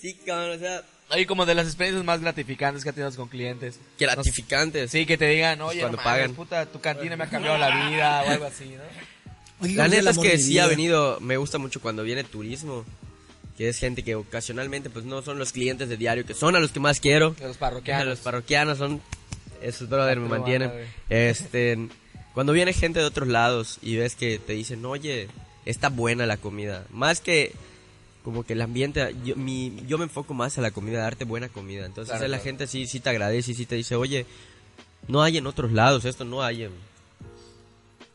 [0.00, 0.82] sí, cabrón, o sea...
[1.10, 3.78] Oye, como de las experiencias más gratificantes que has tenido con clientes.
[3.98, 4.90] Gratificantes.
[4.90, 6.34] Sí, que te digan, oye, Cuando no mames, pagan.
[6.34, 8.82] puta, tu cantina me ha cambiado la vida o algo así, ¿no?
[9.68, 12.84] La ¿cómo neta es que sí ha venido, me gusta mucho cuando viene turismo,
[13.56, 16.60] que es gente que ocasionalmente pues no son los clientes de diario, que son a
[16.60, 17.30] los que más quiero.
[17.38, 18.06] De los A parroquianos.
[18.06, 19.00] los parroquianos son
[19.62, 20.38] esos brother me Patrona,
[20.68, 20.88] mantienen.
[21.08, 21.88] Este,
[22.34, 25.28] cuando viene gente de otros lados y ves que te dicen, "Oye,
[25.64, 27.52] está buena la comida." Más que
[28.24, 31.48] como que el ambiente, yo, mi, yo me enfoco más a la comida, darte buena
[31.50, 31.84] comida.
[31.86, 32.42] Entonces Claro, la claro.
[32.44, 34.24] gente sí, sí te agradece y sí te dice, oye,
[35.08, 36.70] no hay en otros lados, esto no hay en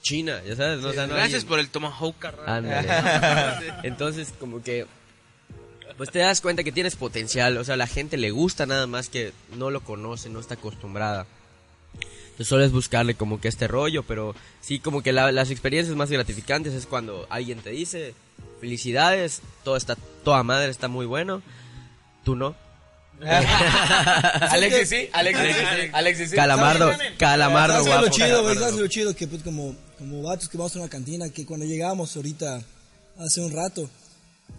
[0.02, 2.66] China, ya sabes, no, O sea, no hay Gracias por el Tomahawk, carnal.
[3.84, 4.86] Entonces, como que.
[5.97, 7.58] Pues te das cuenta que tienes potencial.
[7.58, 11.26] O sea, la gente le gusta nada más que no lo conoce, no está acostumbrada.
[12.24, 14.04] Entonces, solo es buscarle como que este rollo.
[14.04, 18.14] Pero sí, como que la- las experiencias más gratificantes es cuando alguien te dice:
[18.62, 21.41] Felicidades, todo está, toda madre está muy bueno.
[22.24, 22.56] Tú no.
[24.50, 26.36] Alexis sí, Alexis sí, Alexis sí.
[26.36, 28.16] Calamardo, calamardo ¿Sabes qué es lo guapo.
[28.16, 28.56] chido, güey?
[28.56, 28.60] calamardo.
[28.62, 29.16] ¿Sabes lo chido?
[29.16, 32.62] Que pues como, como vatos que vamos a una cantina, que cuando llegamos ahorita,
[33.20, 33.90] hace un rato,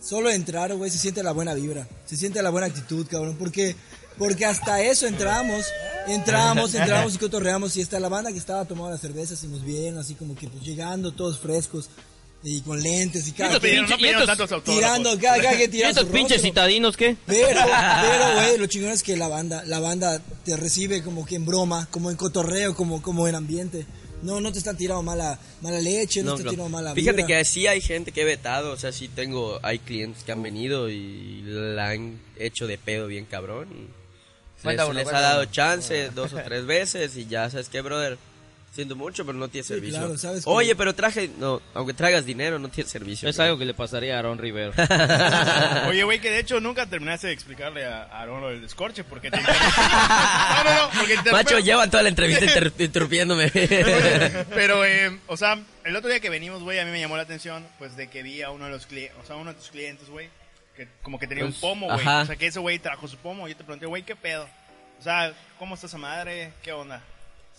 [0.01, 1.89] solo entrar, güey, se siente la buena vibra.
[2.05, 3.37] Se siente la buena actitud, cabrón.
[3.39, 3.75] Porque,
[4.19, 5.65] porque hasta eso entramos,
[6.07, 7.77] entramos, entramos y cotorreamos.
[7.77, 10.49] Y está la banda que estaba tomando las cervezas y nos vieron así como que
[10.49, 11.89] pues llegando todos frescos
[12.43, 14.75] y con lentes y cada No pidieron, no pinche- pidieron y tantos autógrafos.
[14.75, 16.49] tirando, cada, cada que ¿Y tira estos su pinches rostro.
[16.51, 17.17] citadinos qué?
[17.27, 17.61] Pero,
[18.01, 21.45] pero, güey, lo chingón es que la banda, la banda te recibe como que en
[21.47, 23.87] broma, como en cotorreo, como, como en ambiente.
[24.23, 27.23] No, no te están tirando mala, mala leche, no, No, te están tirando mala Fíjate
[27.23, 27.39] vibra.
[27.39, 30.43] que sí hay gente que he vetado, o sea, sí tengo, hay clientes que han
[30.43, 33.69] venido y la han hecho de pedo bien cabrón.
[34.63, 35.51] y les, uno, les cuenta ha dado uno.
[35.51, 38.19] chance dos o tres veces y ya, ¿sabes qué, brother?
[38.73, 39.99] Siento mucho, pero no tienes Sí, servicio.
[39.99, 43.29] claro, sabes que- Oye, pero traje, no, aunque traigas dinero, no tienes servicio.
[43.29, 44.73] Es algo que le pasaría a Aaron Rivero.
[45.89, 49.29] Oye, güey, que de hecho nunca terminaste de explicarle a Aaron lo del descorche, porque
[49.31, 53.51] te No, no, no, porque te Macho, llevan toda la entrevista inter- interrumpiéndome.
[53.51, 57.23] Pero, eh, o sea, el otro día que venimos, güey, a mí me llamó la
[57.25, 59.71] atención, pues, de que vi a uno de los clientes, o sea, uno de tus
[59.71, 60.29] clientes, güey,
[60.77, 62.01] que como que tenía Pues, un pomo, güey.
[62.01, 62.21] ajá.
[62.23, 63.49] O sea, que ese güey trajo su pomo.
[63.49, 64.49] Y yo te pregunté, güey, ¿qué pedo?
[65.01, 66.53] O sea, ¿cómo está esa madre?
[66.63, 67.03] ¿Qué onda?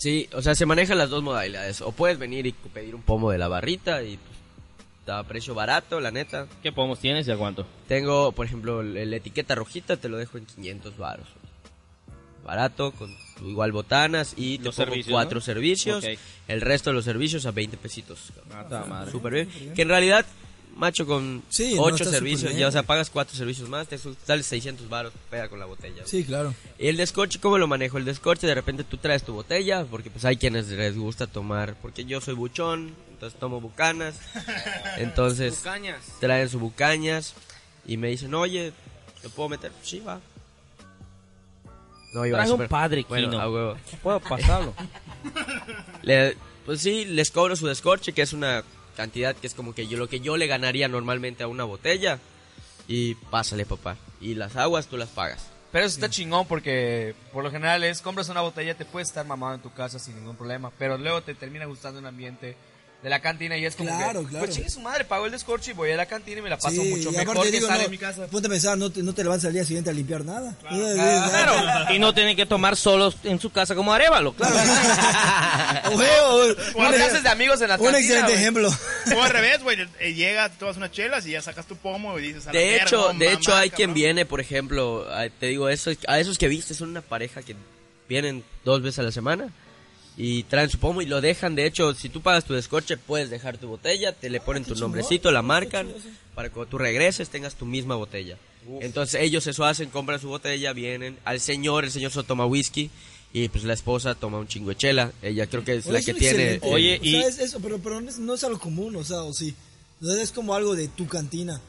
[0.01, 1.79] Sí, o sea, se manejan las dos modalidades.
[1.81, 4.35] O puedes venir y pedir un pomo de la barrita y pues,
[4.97, 6.47] está a precio barato, la neta.
[6.63, 7.67] ¿Qué pomos tienes y a cuánto?
[7.87, 11.27] Tengo, por ejemplo, la etiqueta rojita, te lo dejo en 500 baros.
[12.43, 15.41] Barato, con igual botanas y te Los pongo servicios, cuatro ¿no?
[15.41, 16.03] servicios.
[16.47, 18.33] El resto de los servicios a 20 pesitos.
[18.51, 19.11] Ah, madre.
[19.11, 19.73] Súper bien.
[19.75, 20.25] Que en realidad,
[20.81, 24.43] macho, con Sí, ocho servicios, ya, o sea, pagas cuatro servicios más, te su- sale
[24.43, 26.03] 600 baros, pega con la botella.
[26.05, 26.53] Sí, claro.
[26.77, 27.97] El descorche, ¿cómo lo manejo?
[27.97, 31.75] El descorche, de repente tú traes tu botella, porque pues hay quienes les gusta tomar,
[31.81, 34.15] porque yo soy buchón, entonces tomo bucanas,
[34.97, 36.01] entonces Bucañas.
[36.19, 37.33] traen sus bucañas
[37.85, 38.73] y me dicen, oye,
[39.21, 39.71] ¿te puedo meter?
[39.83, 40.19] Sí, va.
[42.13, 43.41] No, iba un padre, Bueno, Kino.
[43.41, 43.77] a huevo.
[44.03, 44.73] Puedo pasarlo.
[46.01, 48.63] Le- pues sí, les cobro su descorche, que es una
[48.95, 52.19] cantidad que es como que yo lo que yo le ganaría normalmente a una botella.
[52.87, 53.97] Y pásale, papá.
[54.19, 55.51] Y las aguas tú las pagas.
[55.71, 59.25] Pero eso está chingón porque por lo general es compras una botella, te puedes estar
[59.25, 62.57] mamado en tu casa sin ningún problema, pero luego te termina gustando un ambiente
[63.01, 64.45] de la cantina y es como Claro, que, claro.
[64.45, 66.57] pues chingue su madre, pago el descorche y voy a la cantina y me la
[66.57, 68.27] paso Sí, mucho y mejor aparte que digo, estar no, en mi casa.
[68.27, 70.55] Ponte a pensar, no te, no te levantas al día siguiente a limpiar nada.
[70.59, 71.93] Claro.
[71.93, 74.55] Y no tienen que tomar solos en su casa como Arevalo, claro.
[75.91, 78.41] O un, te haces de amigos en la un cantina, excelente güey.
[78.41, 78.69] ejemplo.
[79.15, 82.17] O al revés, güey, eh, llega, te tomas unas chelas y ya sacas tu pomo
[82.19, 84.39] y dices a la De verga, hecho, no, de mamá, hecho hay quien viene, por
[84.39, 85.07] ejemplo,
[85.39, 87.55] te digo eso, a esos que viste son una pareja que
[88.07, 89.49] vienen dos veces a la semana
[90.17, 91.55] y traen su pomo y lo dejan.
[91.55, 94.75] De hecho, si tú pagas tu descorche, puedes dejar tu botella, te le ponen tu
[94.75, 95.87] nombrecito, la marcan
[96.35, 98.37] para que cuando tú regreses tengas tu misma botella.
[98.81, 102.91] Entonces ellos eso hacen, compran su botella, vienen al señor, el señor solo toma whisky
[103.33, 105.11] y pues la esposa toma un chingo de chela.
[105.21, 106.53] Ella creo que es la Es que un tiene.
[106.55, 106.67] excelente.
[106.69, 109.03] Oye, O sea, y- es eso, pero, pero no es, no es algo común, o
[109.03, 109.55] sea, o sí.
[110.03, 111.59] Sea, es como algo de tu cantina.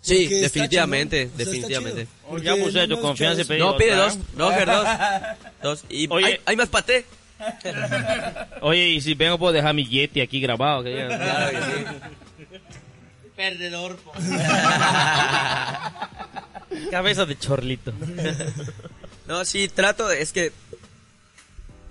[0.00, 2.06] Sí, Porque definitivamente, chingón, o sea, definitivamente.
[2.44, 4.14] ya puse no- tu confianza No, pide ¿verdad?
[4.14, 4.88] dos, no, Ger, dos.
[5.62, 5.84] Dos.
[5.90, 6.26] Y Oye.
[6.26, 7.04] hay, hay más paté.
[8.62, 10.82] Oye, y si vengo puedo dejar mi Yeti aquí grabado.
[10.84, 11.84] Que ya- Claro que sí.
[13.36, 13.96] Perdedor.
[13.98, 14.12] po.
[16.90, 17.92] Cabeza de chorlito.
[19.26, 20.52] No, sí, trato, de- es que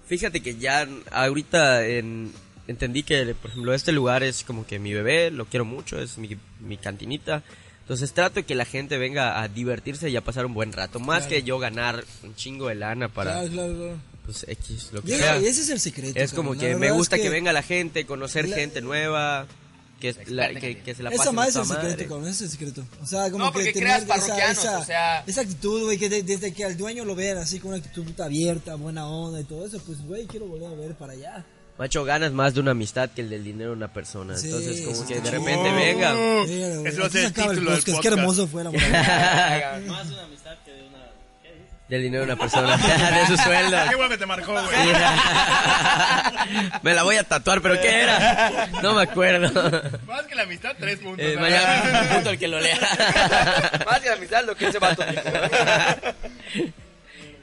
[0.08, 2.32] fíjate que ya ahorita en-
[2.68, 6.18] entendí que, por ejemplo, este lugar es como que mi bebé, lo quiero mucho, es
[6.18, 7.44] mi, mi cantinita.
[7.82, 11.00] Entonces trato de que la gente venga a divertirse y a pasar un buen rato,
[11.00, 13.98] más que yo ganar un chingo de lana para Claro, claro, claro.
[14.28, 15.40] Pues X, lo que ese, sea.
[15.40, 16.20] y ese es el secreto.
[16.20, 17.30] Es como que me gusta es que...
[17.30, 19.48] venga la gente, conocer La- gente nueva,
[20.02, 22.08] que, es la- que, que se la Esa más es el toda secreto, madre.
[22.08, 22.86] cabrón, ese es el secreto.
[23.02, 25.98] O sea, como No, que porque tener creas esa, esa, o sea- esa actitud, güey,
[25.98, 29.40] que de- desde que al dueño lo vean así con una actitud abierta, buena onda
[29.40, 31.46] y todo eso, pues, güey, quiero volver a ver para allá.
[31.80, 34.36] Macho, ganas más de una amistad que el del dinero de una persona.
[34.36, 35.76] Sí, Entonces, como que de repente Oh.
[35.76, 36.16] venga.
[36.92, 38.72] Ser se el acaba título del podcast, Qué hermoso fue la.
[39.88, 40.97] Más una amistad que de una...
[41.90, 42.76] Del dinero de una persona,
[43.22, 43.78] de su sueldo.
[43.90, 44.66] Qué bueno que te marcó, güey.
[46.82, 48.68] Me la voy a tatuar, pero ¿qué era?
[48.84, 49.50] No me acuerdo.
[50.06, 51.26] Más que la amistad, tres puntos.
[51.26, 52.78] Eh, mañana punto el que lo lea.
[53.86, 55.22] Más que la amistad, lo que ese vato dijo.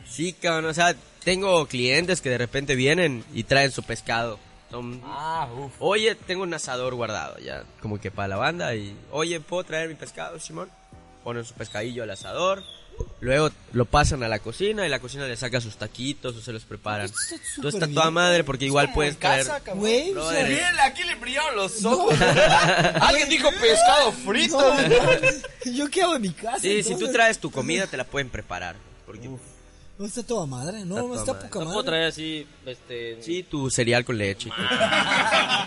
[0.09, 4.39] Sí, cabrón, o sea, tengo clientes que de repente vienen y traen su pescado.
[4.71, 5.73] Son- Ah, uff.
[5.79, 9.89] Oye, tengo un asador guardado ya, como que para la banda y, oye, ¿puedo traer
[9.89, 10.71] mi pescado, Simón?
[11.23, 12.63] Ponen su pescadillo al asador,
[13.25, 16.53] luego lo pasan a la cocina y la cocina le saca sus taquitos o se
[16.53, 17.07] los preparan.
[17.07, 19.47] Esto está súper está toda madre porque igual puedes traer...
[19.75, 20.15] Güey,
[20.83, 22.15] aquí le brillaron los ojos.
[23.01, 24.61] Alguien dijo pescado frito.
[24.61, 24.93] no,
[25.73, 26.61] ¿yo qué hago en mi casa?
[26.61, 28.77] Sí, si tú traes tu comida te la pueden preparar.
[29.07, 29.31] Porque,
[29.97, 31.49] No está toda madre, no, Está está madre.
[31.49, 31.87] poca No puedo madre.
[31.87, 33.23] traer así, este...
[33.23, 34.51] sí, tu cereal con leche.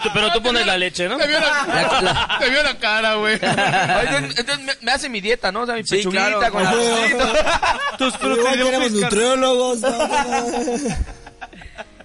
[0.04, 1.18] Tú- Pero tú pones la leche, ¿no?
[1.18, 3.36] Te vio la, te vio la cara, güey.
[3.42, 5.62] Entonces, entonces me, me hace mi dieta, ¿no?
[5.62, 6.52] O sea, mi Sí, pechuguita claro.
[6.52, 6.72] con la
[7.98, 9.98] Tus Igual tenemos nutriólogos, ¿no?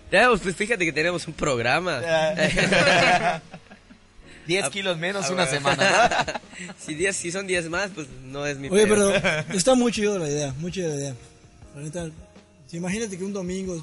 [0.08, 2.00] Tenemos, pues fíjate que tenemos un programa.
[4.46, 6.40] 10 kilos menos Ah, una semana.
[6.78, 9.10] si, diez, si son 10 más, pues no es mi Oye, pero
[9.52, 11.14] está muy chido la idea, muy chida la idea.
[11.74, 12.10] La neta,
[12.66, 13.82] si imagínate que un domingo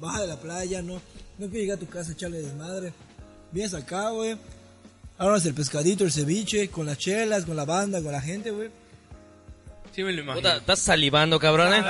[0.00, 1.00] baja de la playa, ¿no?
[1.38, 2.92] No que llegar a tu casa a echarle desmadre.
[3.52, 4.36] Vienes acá, güey.
[5.18, 8.70] Ahora el pescadito, el ceviche, con las chelas, con la banda, con la gente, güey.
[9.94, 10.42] Sí me lo imagino.
[10.42, 11.82] Puta, estás salivando, cabrón, ¿eh?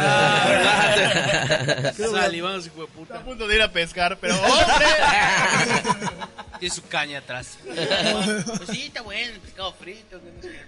[1.93, 3.15] Salivando, hijo de puta.
[3.15, 4.87] Está a punto de ir a pescar, pero ¡hombre!
[6.61, 7.59] Tiene su caña atrás.
[7.65, 10.21] Pues sí, está bueno el pescado frito.
[10.21, 10.61] que no sé.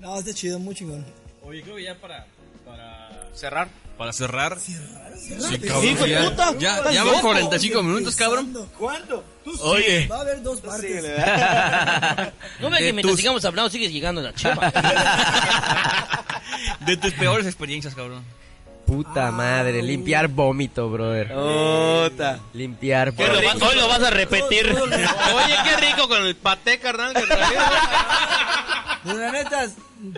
[0.00, 1.02] No, está chido, muy chingón.
[1.42, 2.26] Oye, creo que ya para...
[2.66, 3.30] para...
[3.34, 3.68] Cerrar.
[3.98, 4.58] Para cerrar.
[4.62, 7.28] Hijo de puta, Ya, estás ya van loco.
[7.28, 8.52] 45 minutos, cabrón.
[8.78, 9.22] ¿Cuánto?
[9.44, 9.58] Tú sí.
[9.62, 10.06] Oye.
[10.08, 11.04] Va a haber dos partes.
[12.60, 14.72] No me De que mientras tus- sigamos hablando sigues llegando a la chepa.
[16.80, 18.24] De tus peores experiencias, cabrón.
[18.86, 21.28] Puta madre, limpiar vómito, brother.
[21.28, 22.40] Puta.
[22.52, 23.58] Limpiar Hoy lo, vómito.
[23.60, 24.66] va- hoy lo vas a repetir.
[24.76, 27.14] Oye, qué rico con el paté, carnal.
[27.14, 27.26] que
[29.14, 29.68] la neta,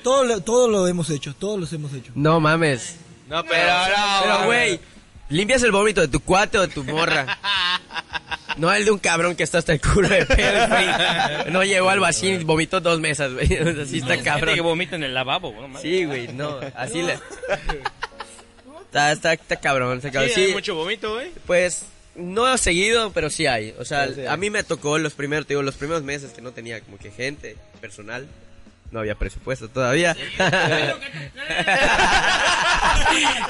[0.02, 2.12] todo, lo- todo lo hemos hecho, todos los hemos hecho.
[2.14, 2.96] No mames.
[3.28, 4.80] No, pero no, Pero, güey,
[5.28, 7.38] limpias el vómito de tu cuate o de tu morra.
[8.56, 10.86] No el de un cabrón que está hasta el culo de pedo, güey.
[11.50, 13.46] No llegó al vacío y vomitó dos mesas, güey.
[13.82, 14.58] Así está Gente que cabrón.
[14.62, 15.82] vomita en el lavabo, mames.
[15.82, 16.60] Sí, güey, no.
[16.76, 17.18] Así le...
[18.84, 20.30] Está, está, está cabrón, está cabrón.
[20.32, 21.32] Sí, hay mucho vómito, güey.
[21.48, 23.74] Pues no he seguido, pero sí hay.
[23.80, 26.52] O sea, a mí me tocó los primeros, te digo, los primeros meses que no
[26.52, 28.28] tenía como que gente personal.
[28.94, 30.16] No había presupuesto todavía.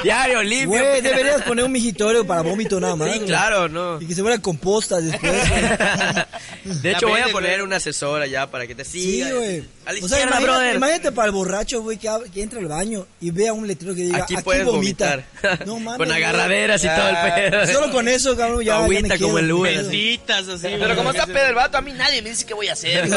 [0.02, 0.68] Diario limpio.
[0.80, 3.10] Güey, deberías poner un migitorio para vómito nada más.
[3.10, 3.28] Sí, güey.
[3.28, 4.00] claro, no.
[4.00, 5.48] Y que se vuelva composta después.
[5.50, 6.24] güey.
[6.82, 7.66] De hecho, voy a poner güey.
[7.66, 9.32] una asesora ya para que te Sí, siga.
[9.34, 9.64] güey.
[9.86, 10.76] A la O sea, imagínate, brother.
[10.76, 14.22] imagínate para el borracho, güey, que, entra al baño y vea un letrero que diga,
[14.24, 15.22] Aquí aquí, puedes vomita.
[15.42, 15.66] vomitar.
[15.66, 15.98] No mames.
[15.98, 16.22] Con güey.
[16.22, 17.16] agarraderas y todo el
[17.50, 17.66] pedo.
[17.72, 18.64] Solo con eso, cabrón, ya.
[18.64, 19.38] ya me Agüita como quedo.
[19.40, 19.76] el Uber.
[19.82, 20.68] Benditas, así.
[20.78, 23.08] Pero como está pedo el vato, a mí nadie me dice qué voy a hacer.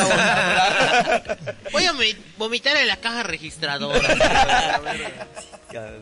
[1.71, 1.93] Voy a
[2.37, 3.99] vomitar en la caja registradora.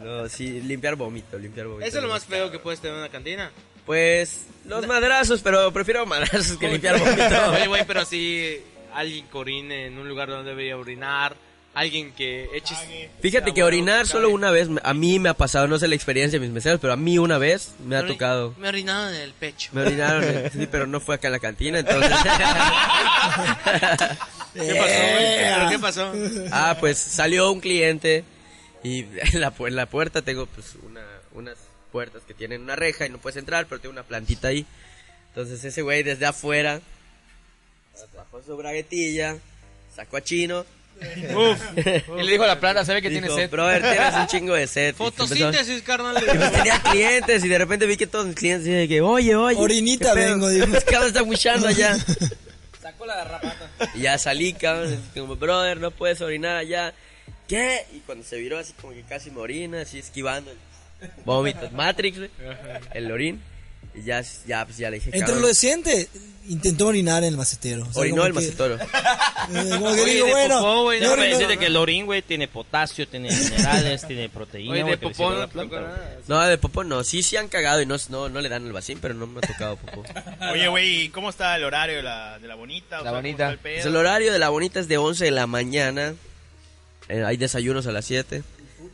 [0.04, 1.86] No, sí, limpiar vómito, limpiar vómito.
[1.86, 3.52] Eso es lo más feo que puedes tener en una cantina.
[3.86, 7.42] Pues, los madrazos, pero prefiero madrazos que limpiar vómito.
[7.52, 8.62] Oye, güey, pero si
[8.94, 11.36] alguien que orine en un lugar donde debería orinar,
[11.76, 12.74] alguien que eche...
[13.20, 16.40] Fíjate que orinar solo una vez, a mí me ha pasado, no sé la experiencia
[16.40, 18.56] de mis meseros, pero a mí una vez me ha tocado.
[18.58, 19.70] Me orinaron en el pecho.
[19.74, 22.12] Me orinaron, sí, pero no fue acá en la cantina, entonces...
[24.56, 24.94] ¿Qué pasó?
[24.94, 26.14] Eh, ¿Pero qué pasó?
[26.52, 28.24] ah, pues salió un cliente
[28.84, 31.02] y en la, pu- en la puerta tengo pues una,
[31.34, 31.58] unas
[31.92, 34.66] puertas que tienen una reja y no puedes entrar, pero tengo una plantita ahí.
[35.30, 36.82] Entonces ese güey desde afuera
[38.16, 39.38] bajó su braguetilla,
[39.96, 40.66] sacó a Chino.
[41.02, 43.50] Y le dijo a la planta, sabe que tiene dijo, sed.
[43.50, 46.16] brother, tienes un chingo de empezó- Fotosíntesis, carnal.
[46.24, 49.36] Y pues tenía clientes y de repente vi que todos mis clientes decían que, oye,
[49.36, 49.60] oye.
[49.60, 50.68] Orinita vengo, dijo.
[50.90, 51.98] Cabrón está buchando allá.
[53.94, 56.94] Y ya salí, cabrón, como, brother, no puedes orinar allá.
[57.48, 57.86] ¿Qué?
[57.94, 60.58] Y cuando se viró así como que casi me orina, así esquivando el
[61.24, 62.20] vómito, Matrix,
[62.94, 63.42] el orín.
[63.98, 66.10] Y ya, ya, pues ya le dije, Entre lo decente,
[66.50, 67.84] intentó orinar en el macetero.
[67.84, 68.76] O sea, orinó el que- macetoro.
[68.76, 70.60] eh, como que Oye, digo, de bueno.
[70.60, 74.28] popó, güey, yo déjame orino- decirte que el orín, güey, tiene potasio, tiene minerales, tiene
[74.30, 76.18] proteína, Oye, de popó no planta, nada.
[76.28, 78.74] No, de popó no, sí, sí han cagado y no, no, no le dan el
[78.74, 80.04] vacín, pero no me ha tocado popó.
[80.52, 82.98] Oye, güey, ¿y ¿cómo está el horario de la, de la bonita?
[83.00, 83.50] O La sea, ¿cómo bonita.
[83.52, 83.58] el?
[83.60, 86.16] Pues el horario de la bonita es de 11 de la mañana.
[87.08, 88.44] Eh, hay desayunos a las 7.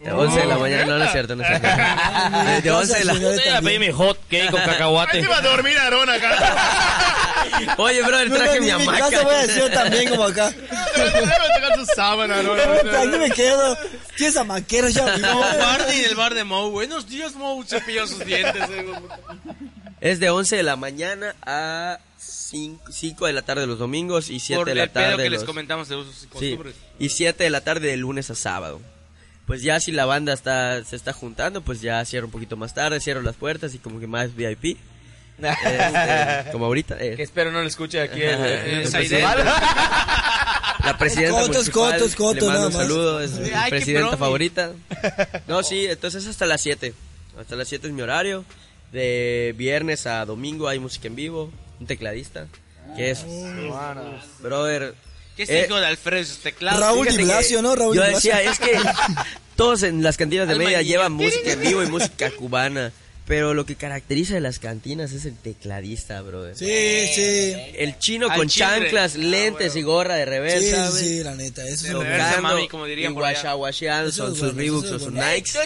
[0.04, 1.68] De 11 de la mañana, no, no es cierto, no es cierto.
[2.46, 3.36] De, de 11 de la señora.
[3.36, 5.12] Yo te iba a pedir mi hot cake con cacahuate.
[5.20, 7.76] se iba a dormir Aarón acá.
[7.78, 8.98] Oye, No, no, traje en mi mi hamaca.
[9.10, 10.50] casa voy a decir yo también como acá.
[10.96, 12.54] Déjame tocar su sábana, ¿no?
[12.54, 13.78] Aquí me quedo.
[14.18, 15.14] ¿Qué es amaquero ya?
[15.14, 16.72] Como Barney en el bar de Moe.
[16.72, 17.64] Buenos días, Moe.
[17.68, 18.64] Cepilló sus dientes.
[18.72, 18.86] eh.
[20.00, 24.58] Es de 11 de la mañana a 5, de la tarde los domingos y 7
[24.60, 25.48] Por de la el pedo tarde que les los...
[25.48, 26.76] comentamos de usos y Sí, costumbres.
[26.98, 28.82] y 7 de la tarde de lunes a sábado.
[29.52, 32.74] Pues ya si la banda está se está juntando, pues ya cierro un poquito más
[32.74, 34.78] tarde, cierro las puertas y como que más VIP.
[35.42, 36.96] Este, como ahorita.
[37.04, 39.44] eh, Que espero no lo escuche aquí el, el principal.
[39.44, 44.72] La presidenta Cotos, cotos, cotos, le mando un saludo, es mi presidenta favorita.
[45.50, 46.94] No, sí, entonces hasta las 7.
[47.38, 48.46] Hasta las 7 es mi horario.
[48.94, 52.48] De viernes a domingo hay música en vivo, un tecladista,
[52.96, 53.26] que es
[54.40, 54.96] brother.
[55.48, 56.24] ¿Qué es Eh, hijo de Alfredo?
[56.26, 56.80] Sus teclados.
[56.80, 57.76] Raúl Fíjate Di Blasio, ¿no?
[57.76, 58.78] Raúl Yo decía, es que
[59.56, 62.92] todos en las cantinas de media llevan música en vivo y música cubana,
[63.26, 66.56] pero lo que caracteriza de las cantinas es el tecladista, brother.
[66.56, 67.56] Sí, sí.
[67.76, 68.82] El chino Al con chingre.
[68.82, 71.04] chanclas, lentes y gorra de Sí, reversa, güey.
[71.04, 71.64] sí, la neta.
[71.66, 73.56] Eso es lo reversa, mami, como dirían y por allá.
[73.70, 75.28] Eso son sus bueno, Reeboks o sus bueno.
[75.28, 75.58] Nikes.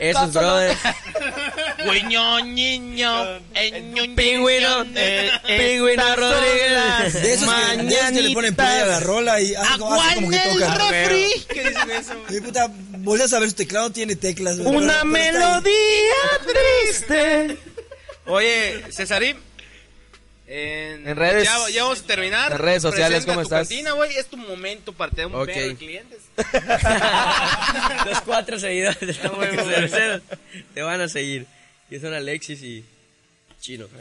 [0.00, 0.78] Esos brothers.
[1.84, 4.84] Güeño, niño, eño, Pingüino,
[5.46, 7.12] Pingüino Rodríguez.
[7.14, 7.48] De esos
[8.12, 10.90] que le ponen play a la rola y hace como, hace como que tocan.
[10.90, 11.26] refri.
[11.48, 12.14] ¿Qué dicen eso?
[12.30, 12.68] Y puta,
[12.98, 14.56] volteas a ver su teclado, tiene teclas.
[14.58, 16.14] Una melodía
[16.90, 17.58] triste.
[18.26, 19.36] Oye, Cesarín.
[20.46, 21.44] En, En redes.
[21.44, 22.52] Ya, ya vamos a terminar.
[22.52, 23.68] En redes sociales, Presenta ¿cómo tu estás?
[23.68, 24.14] cantina, güey.
[24.16, 25.46] Es tu momento para tener un Ok.
[25.46, 26.18] perro de clientes.
[28.06, 29.18] Los cuatro seguidores
[30.74, 31.46] te van a seguir.
[31.88, 32.84] Que son Alexis y
[33.60, 33.86] Chino.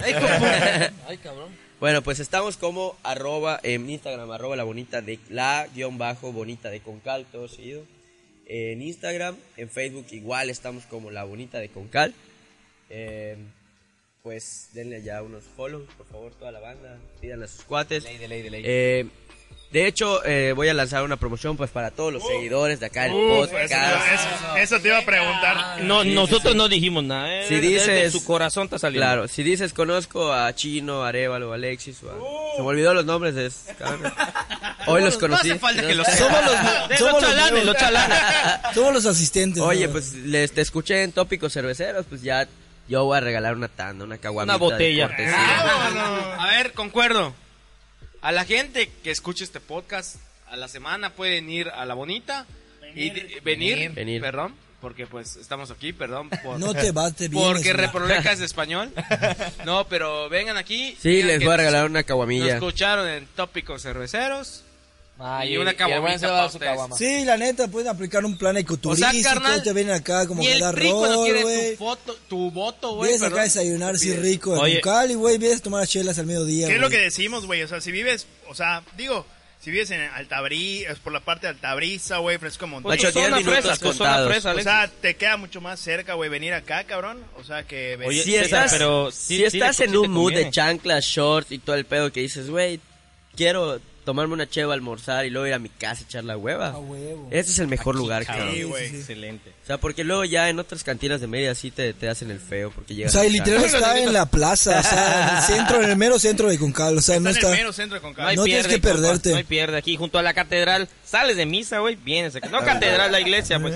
[1.07, 1.49] Ay, cabrón.
[1.79, 6.69] Bueno, pues estamos como arroba en Instagram, arroba la bonita de la guion bajo bonita
[6.69, 7.85] de Concal, todo seguido.
[8.45, 12.13] En Instagram, en Facebook igual estamos como la bonita de Concal.
[12.89, 13.37] Eh,
[14.21, 18.03] pues denle ya unos follows, por favor, toda la banda, pídanle a sus cuates.
[18.05, 18.63] Ley de ley de ley.
[18.65, 19.09] Eh,
[19.73, 23.03] de hecho, eh, voy a lanzar una promoción pues para todos los seguidores de acá
[23.03, 23.71] del Uf, podcast.
[23.73, 25.81] eso, eso- eso te iba a preguntar.
[25.81, 27.45] No, nosotros no dijimos nada, ¿eh?
[27.47, 29.05] Si Desde dices- su corazón está saliendo.
[29.05, 33.33] Claro, si dices conozco a Chino, Arevalo, Alexis, o a- se me olvidó los nombres
[33.35, 34.13] de esos cabrones.
[34.85, 35.47] Hoy los conocí.
[35.49, 38.17] No hace falta que los Somos los, somos los chalanes, los chalanes.
[38.75, 39.61] Somos los asistentes.
[39.63, 39.91] Oye, ¿no?
[39.93, 42.47] pues les te escuché en tópicos cerveceros, pues ya
[42.87, 44.55] yo voy a regalar una tanda, una caguamita.
[44.55, 45.07] Una botella.
[45.07, 46.35] de cortesía.
[46.39, 47.33] A ver, concuerdo.
[48.23, 50.15] A la gente que escuche este podcast
[50.49, 52.45] a la semana pueden ir a la bonita
[52.95, 54.21] y di- venir, Venir.
[54.21, 57.43] perdón, porque pues estamos aquí, perdón, por- No te bate bien.
[57.43, 57.77] porque eso.
[57.77, 58.91] Reproleca es de español.
[59.65, 60.95] No, pero vengan aquí.
[61.01, 62.53] Sí, les voy a regalar una caguamilla.
[62.55, 64.63] escucharon en Tópicos Cerveceros
[65.19, 66.49] Ah, Y y, una caguamita.
[66.97, 70.59] Sí, la neta, pueden aplicar un plan ecoturístico, carnal, te vienen acá como que el
[70.59, 71.71] dar rico no rol, quiere güey.
[71.71, 73.11] tu foto, tu voto, güey.
[73.11, 74.17] Vienes acá a desayunar Pide.
[74.17, 77.45] rico en Cali, güey, vienes a tomar chelas al mediodía, ¿Qué es lo que decimos,
[77.45, 77.61] güey?
[77.63, 79.25] O sea, si vives, o sea, digo,
[79.61, 82.89] si vives en Altabrisa, es por la parte de Altabrisa, güey, Fresco Montón.
[82.89, 84.29] Macho, tu 10 zona minutos fresa, tu zona contados.
[84.31, 87.23] fresa, O sea, te queda mucho más cerca, güey, venir acá, cabrón.
[87.39, 87.97] O sea, que...
[88.03, 91.51] Oye, si estás, pero si sí- sí estás en sí un mood de chanclas, shorts
[91.51, 92.81] y todo el pedo que dices, güey,
[93.37, 96.69] quiero tomarme una cheva, almorzar y luego ir a mi casa echar la hueva.
[96.69, 97.27] A huevo.
[97.31, 98.51] Ese es el mejor lugar, cabrón.
[98.53, 98.85] Sí, güey.
[98.87, 99.51] Excelente.
[99.63, 102.39] O sea, porque luego ya en otras cantinas de media sí te, te hacen el
[102.39, 105.43] feo porque O llegas sea, y literal está en la plaza, o sea, en el
[105.43, 107.49] centro, en el mero centro de Concal, o sea, Está no en está...
[107.51, 108.35] el mero centro de Concal.
[108.35, 109.31] No tienes que perderte.
[109.31, 109.77] no hay pierde.
[109.77, 112.49] Aquí junto a la catedral, sales de misa, güey, vienes aquí.
[112.49, 113.75] No catedral, la iglesia, pues.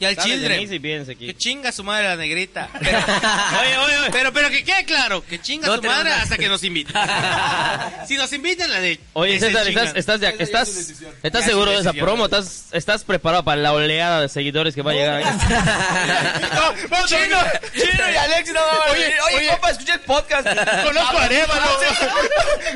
[0.00, 0.62] Y al Children.
[0.62, 1.26] y.
[1.26, 2.70] Que chinga su madre la negrita.
[2.80, 2.98] Pero,
[3.60, 4.10] oye, oye, oye.
[4.10, 6.96] Pero, pero que quede claro, que chinga No su madre hasta que nos inviten.
[8.08, 8.98] si nos invitan, la de.
[9.12, 10.92] Oye, César, ¿estás, estás, de- estás,
[11.22, 12.24] estás seguro de esa promo?
[12.24, 15.24] ¿Estás, ¿Estás preparado para la oleada de seguidores que va a llegar ahí?
[17.06, 17.38] Chino,
[17.74, 19.04] Chino y Alex no van a Oye.
[19.06, 19.48] Oye, oye.
[19.48, 20.46] compa, escucha el podcast.
[20.84, 21.70] Conozco a Arevalo.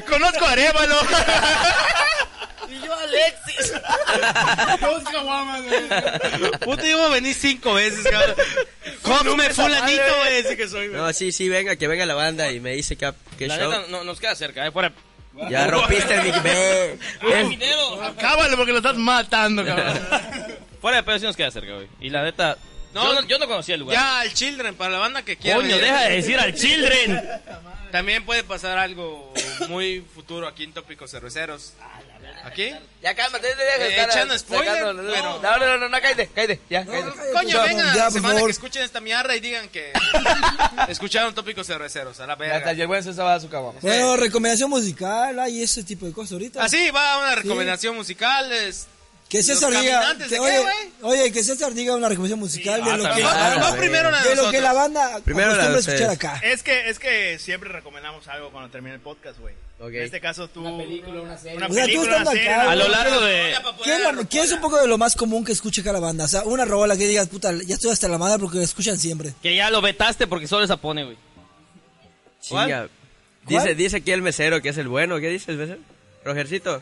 [0.08, 0.96] Conozco a Arevalo.
[2.74, 3.72] Y yo, Alexis.
[4.80, 6.50] Dos caguamas, güey.
[6.60, 8.34] Puta, yo voy a venir cinco veces, cabrón.
[9.02, 11.00] Come fulanito, güey, ese que soy, güey.
[11.00, 13.70] No, sí, sí, venga, que venga la banda y me dice que, que La show.
[13.70, 14.92] neta, no, nos queda cerca, eh, fuera.
[15.50, 16.26] Ya rompiste el.
[16.28, 16.98] Es-
[18.02, 20.00] Acábalo porque lo estás matando, cabrón.
[20.80, 21.88] Fuera de pedo sí nos queda cerca, güey.
[22.00, 22.56] Y la neta,
[22.92, 23.96] No, yo, no, yo no conocía el lugar.
[23.96, 25.56] Ya al Children, para la banda que quiera.
[25.56, 27.22] Coño, deja de decir al Children.
[27.90, 29.32] También puede pasar algo
[29.68, 31.74] muy futuro aquí en Tópicos Cerveceros.
[32.45, 32.74] ¿Aquí?
[33.03, 36.28] Ya cálmate, deja de Eh, estar echando spoiler, no, no, no, no, no, no, cállate,
[36.34, 37.11] cállate, ya, cállate.
[37.32, 39.92] Coño, Ya, a ya, la semana que escuchen esta mierda y digan que
[40.88, 42.20] escucharon Tópicos Cerveceros.
[42.20, 42.72] A la Ya verga.
[42.72, 43.78] y el buen César va a dar su caguama.
[43.82, 46.62] Bueno, recomendación musical, hay ese tipo de cosas ahorita.
[46.64, 48.51] Así va una recomendación musical.
[48.53, 48.86] Es...
[49.28, 50.64] Que César ¿Los diga, que- de qué, oye,
[51.03, 54.22] oye, que César diga una recomendación musical de Ah, lo que, Ah, la primero la
[54.22, 56.11] de de lo que la banda Primero acostumbra escuchar ustedes.
[56.34, 56.40] acá.
[56.47, 59.55] Es que, es que siempre recomendamos algo cuando termine el podcast, güey.
[59.80, 60.60] En este caso tú...
[60.60, 61.56] Una película, una serie.
[61.58, 63.54] Una O sea, tú película, estando una serie, A lo largo de...
[63.82, 66.00] ¿Qué es, lo- qué es un poco de lo más común que escuche acá la
[66.00, 66.24] banda?
[66.24, 68.98] O sea, una rola que digas, puta, ya estoy hasta la madre porque la escuchan
[68.98, 69.34] siempre.
[69.42, 71.16] Que ya lo vetaste porque solo esa pone, güey.
[72.40, 72.88] Chinga.
[73.46, 75.18] Dice, dice aquí el mesero que es el bueno.
[75.18, 75.80] ¿Qué dice el mesero?
[76.24, 76.80] Rogercito.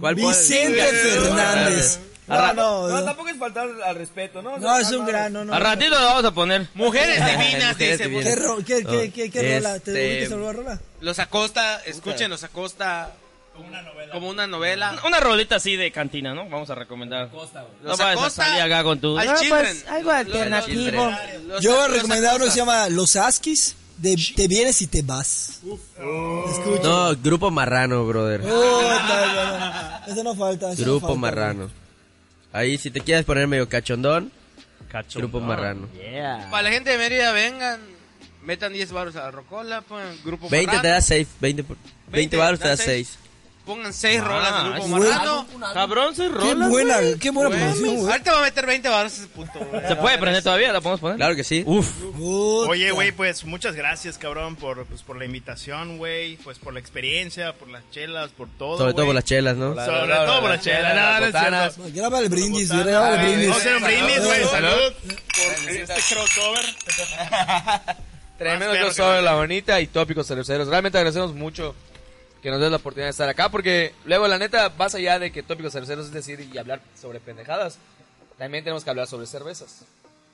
[0.00, 0.14] ¿Cuál?
[0.14, 1.98] Vicente Fernández.
[2.28, 3.04] No, no, No, no.
[3.04, 4.54] tampoco es faltar al respeto, ¿no?
[4.54, 5.54] O sea, No, es un gran, no, no.
[5.54, 6.66] Al ratito lo vamos a poner.
[6.74, 7.98] Mujeres divinas, dice.
[8.08, 8.24] divinas.
[8.24, 9.78] ¿Qué, ro- qué, qué, qué, qué Oh, rola?
[9.80, 10.80] ¿Te este- a rola?
[11.00, 13.12] Los Acosta, escuchen Los Acosta.
[13.54, 14.12] Como una novela.
[14.12, 14.96] Como una novela.
[15.06, 16.46] Una rolita así de cantina, ¿no?
[16.48, 17.30] Vamos a recomendar.
[17.32, 17.52] No Los
[17.98, 19.18] vayas a Acosta salir acá con tu...
[19.18, 19.48] Children.
[19.48, 21.10] pues, algo alternativo.
[21.46, 22.52] Los- Yo voy a recomendar uno que Acosta.
[22.52, 25.60] se llama Los Askis, de Te vienes y te vas.
[26.82, 28.42] No, grupo marrano, brother.
[28.44, 30.06] Oh, no, no, no.
[30.12, 30.72] Eso no falta.
[30.72, 31.70] eso no Grupo falta, marrano.
[32.56, 34.32] Ahí, si te quieres poner medio cachondón,
[34.90, 35.18] Cacho.
[35.18, 35.88] grupo marrano.
[35.92, 36.48] Yeah.
[36.50, 37.80] Para la gente de Mérida, vengan.
[38.42, 39.80] Metan 10 baros a la rocola.
[39.82, 41.28] Pongan grupo 20 te Marrano, da 6.
[41.40, 41.76] 20, por-
[42.08, 43.18] 20 baros te da 6.
[43.66, 44.88] Pongan 6 rolas de grupo.
[44.88, 45.46] Marrano.
[45.74, 47.18] Cabrón, se Qué rola, buena, güey.
[47.18, 48.12] qué buena Güey, promoción, güey.
[48.12, 49.48] Ahorita va a meter 20 baros ese güey.
[49.88, 50.72] ¿Se puede prender todavía?
[50.72, 51.16] ¿La podemos poner?
[51.16, 51.64] Claro que sí.
[51.66, 51.90] Uf.
[52.16, 52.70] Puta.
[52.70, 56.78] Oye, güey, pues muchas gracias, cabrón, por, pues, por la invitación, güey, pues por la
[56.80, 58.78] experiencia, por las chelas, por todo.
[58.78, 59.74] Sobre todo por las chelas, ¿no?
[59.74, 61.92] Sobre todo por las chelas, no, no es.
[61.94, 63.48] Graba el brindis, güey, graba el brindis.
[63.48, 64.92] Vamos a hacer un brindis, güey, Salud.
[65.02, 66.64] Por este crossover.
[68.38, 70.68] Tremendo crossover, la bonita y tópicos cerveceros.
[70.68, 71.74] Realmente agradecemos mucho
[72.46, 75.32] que nos des la oportunidad de estar acá porque luego la neta, más allá de
[75.32, 77.80] que tópicos cerveceros es decir y hablar sobre pendejadas,
[78.38, 79.84] también tenemos que hablar sobre cervezas,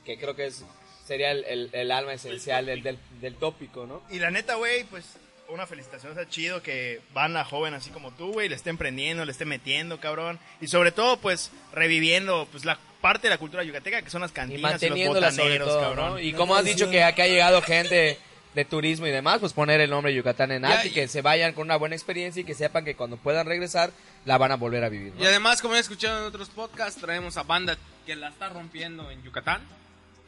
[0.05, 0.63] que creo que es
[1.07, 4.03] sería el, el- el alma esencial del, del, del tópico, ¿no?
[4.11, 5.07] Y la neta, güey, pues
[5.49, 9.25] una felicitación, está chido que van a joven así como tú, güey, le estén prendiendo,
[9.25, 10.39] le estén metiendo, cabrón.
[10.61, 14.33] Y sobre todo, pues, reviviendo, pues, la parte de la cultura yucateca, que son las
[14.33, 16.11] Y cantinas y, los manteniéndola sobre botaneros, todo, cabrón.
[16.11, 16.19] ¿no?
[16.21, 18.19] Y como has dicho que acá ha llegado gente
[18.55, 21.53] de turismo y demás, pues poner el nombre Yucatán en alto y que se vayan
[21.53, 23.93] con una buena experiencia y que sepan que cuando puedan regresar
[24.25, 25.13] la van a volver a vivir.
[25.15, 25.23] ¿no?
[25.23, 27.77] Y además, como ya escuchado en otros podcasts, traemos a banda
[28.07, 29.63] que la está rompiendo en Yucatán.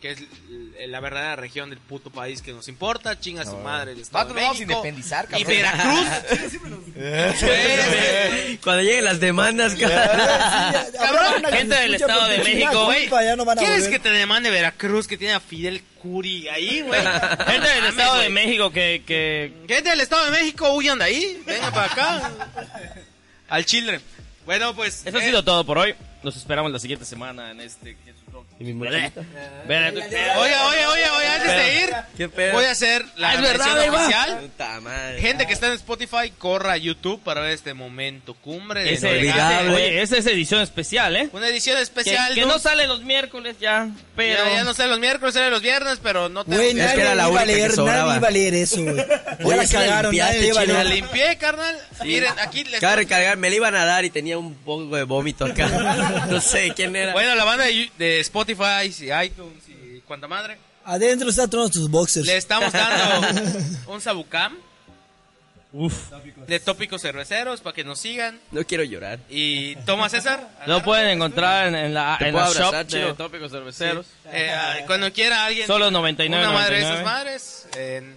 [0.05, 0.19] Que es
[0.87, 3.19] la verdadera región del puto país que nos importa.
[3.19, 4.79] Chinga su madre el Estado Vato, de nos vamos a México.
[4.79, 5.47] independizar, Y cabrón.
[5.49, 6.61] Veracruz.
[6.95, 10.91] Pues, Cuando lleguen las demandas, cara.
[10.93, 13.09] Cabrón, gente del Estado de México, güey.
[13.35, 17.01] No ¿Quieres que te demande Veracruz que tiene a Fidel Curi ahí, güey?
[17.47, 18.29] Gente del Mames, Estado de.
[18.29, 19.03] México que...
[19.07, 19.55] que...
[19.67, 21.43] Gente del Estado de México, huyan de ahí.
[21.47, 22.33] Vengan para acá.
[23.49, 24.03] Al Children.
[24.45, 25.07] Bueno, pues.
[25.07, 25.95] Eso ha eh, sido todo por hoy.
[26.23, 27.97] Nos esperamos la siguiente semana en este.
[28.61, 29.21] ¿Y mi mochilita?
[29.67, 32.53] Oiga, oye, oye, oye, antes de ir, ¿Qué pedo?
[32.53, 34.03] voy a hacer la Ah, es verdad, versión ahí va.
[34.03, 34.39] oficial.
[34.43, 35.21] Puta madre.
[35.21, 39.09] Gente que está en Spotify, corra a YouTube para ver este momento cumbre de Ese-
[39.11, 39.75] Inolvidable.
[39.75, 41.29] oye, esa es edición especial, ¿eh?
[41.33, 42.35] Una edición Que, especial.
[42.35, 44.45] que no sale los miércoles ya, pero...
[44.45, 46.55] Ya, ya no sé los miércoles, sale los viernes, pero no te...
[46.55, 47.99] Güey, Es nadie que era la iba a única que leer, sobraba.
[48.07, 48.97] nadie iba a leer eso, güey.
[49.45, 50.75] Ya Oye, la sí la cagaron, limpiaste, nadie iba a chino.
[50.75, 50.95] La leer.
[50.97, 51.79] limpié, carnal.
[52.05, 52.81] Miren, aquí les...
[52.81, 55.69] Recargar, me la iban a dar y tenía un poco de vómito acá.
[56.31, 57.13] No sé quién era.
[57.13, 61.89] Bueno, la banda de, de Spotify, y iTunes y cuanta madre, Adentro están todos tus
[61.91, 62.27] boxers.
[62.27, 63.27] le estamos dando
[63.87, 64.55] un sabucam.
[66.47, 68.39] De tópicos cerveceros para que nos sigan.
[68.53, 69.19] No quiero llorar.
[69.29, 70.49] Y toma César.
[70.67, 73.15] Lo pueden encontrar en, en la, en la shop abrazar, de chido.
[73.17, 74.07] Tópicos Cerveceros.
[74.31, 75.67] Eh, ah, cuando quiera alguien.
[75.67, 76.95] Solo 99, Una madre de 99.
[76.95, 77.67] esas madres.
[77.77, 78.15] eh,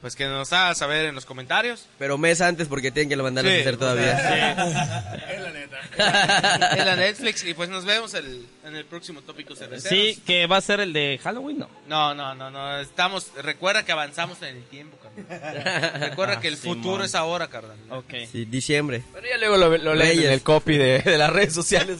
[0.00, 1.86] pues que nos haga saber en los comentarios.
[1.98, 4.12] Pero mes antes porque tienen que lo mandar a Sí, hacer todavía.
[5.28, 5.78] Es la neta.
[6.78, 7.44] En la Netflix.
[7.44, 9.88] Y pues nos vemos el- en el próximo tópico cerveceros.
[10.14, 11.68] Sí, que va a ser el de Halloween, ¿no?
[11.88, 12.78] No, no, no, no.
[12.80, 13.32] Estamos.
[13.42, 16.00] Recuerda que avanzamos en el tiempo, carnal.
[16.00, 17.76] Recuerda que el futuro es ahora, carnal.
[17.90, 18.14] Ok.
[18.30, 19.02] Sí, diciembre.
[19.12, 20.24] Bueno, ya luego lo, lo Reyes.
[20.26, 21.98] en el copy de, de las redes sociales.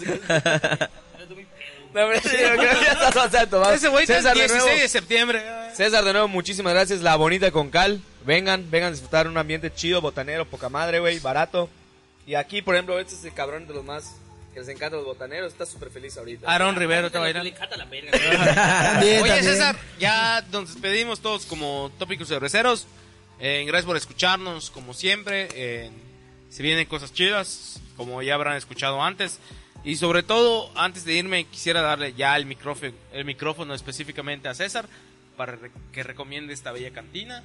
[3.74, 5.42] Ese güey César, de 16 nuevo, de septiembre.
[5.74, 7.00] César, de nuevo, muchísimas gracias.
[7.00, 8.00] La bonita con cal.
[8.24, 11.68] Vengan, vengan a disfrutar un ambiente chido, botanero, poca madre, güey, barato.
[12.26, 14.16] Y aquí, por ejemplo, este es el cabrón de los más
[14.52, 15.52] que les encantan los botaneros.
[15.52, 16.52] Está súper feliz ahorita.
[16.52, 17.36] Aaron Rivero te va a ir.
[17.80, 18.06] También,
[19.22, 19.44] Oye, también.
[19.44, 22.86] César, ya nos despedimos todos como tópicos cerveceros.
[23.40, 25.48] Eh, gracias por escucharnos, como siempre.
[25.54, 25.90] Eh,
[26.50, 29.38] se vienen cosas chidas, como ya habrán escuchado antes.
[29.88, 34.54] Y sobre todo, antes de irme, quisiera darle ya el micrófono, el micrófono específicamente a
[34.54, 34.86] César
[35.36, 35.56] para
[35.92, 37.42] que recomiende esta bella cantina.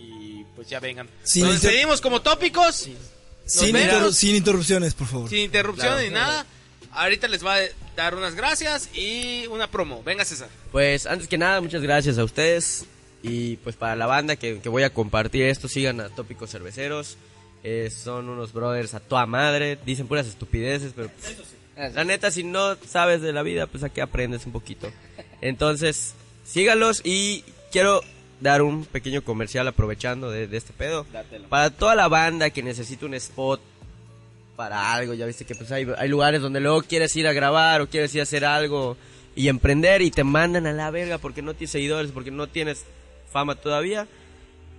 [0.00, 1.08] Y pues ya vengan.
[1.22, 2.88] Sin Nos despedimos como tópicos,
[3.46, 3.92] Sin, vemos.
[3.94, 5.28] interru- sin interrupciones, por favor.
[5.30, 6.44] sin interrupción ni nada.
[6.92, 7.60] Ahorita les va a
[7.96, 10.02] dar unas gracias y una promo.
[10.02, 10.48] Venga, César.
[10.72, 12.86] Pues antes que nada, muchas gracias a ustedes.
[13.22, 17.16] Y pues para la banda que, que voy a compartir esto, sigan a Tópicos Cerveceros.
[17.62, 19.78] Eh, son unos brothers a toda madre.
[19.86, 21.36] Dicen puras estupideces, pero pues,
[21.76, 24.90] la neta, si no sabes de la vida, pues aquí aprendes un poquito.
[25.40, 26.14] Entonces,
[26.44, 28.00] sígalos y quiero
[28.40, 31.06] dar un pequeño comercial aprovechando de, de este pedo.
[31.48, 33.60] Para toda la banda que necesita un spot
[34.56, 37.80] para algo, ya viste que pues hay, hay lugares donde luego quieres ir a grabar
[37.80, 38.96] o quieres ir a hacer algo
[39.34, 42.84] y emprender y te mandan a la verga porque no tienes seguidores, porque no tienes
[43.32, 44.06] fama todavía.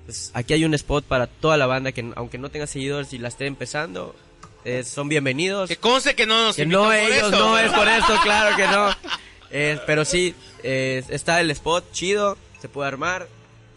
[0.05, 3.17] Pues aquí hay un spot para toda la banda que aunque no tenga seguidores y
[3.17, 4.15] la esté empezando,
[4.65, 5.69] eh, son bienvenidos.
[5.69, 8.67] Que conste que no nos Que no por ellos, no es por esto, claro que
[8.67, 8.89] no.
[9.51, 13.27] Eh, pero sí, eh, está el spot chido, se puede armar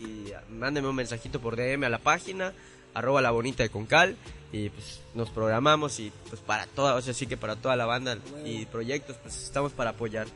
[0.01, 2.53] y mándenme un mensajito por DM a la página,
[2.95, 4.17] arroba la bonita de Concal
[4.51, 7.85] y pues nos programamos y pues para toda, o sea, sí que para toda la
[7.85, 10.27] banda y proyectos, pues estamos para apoyar.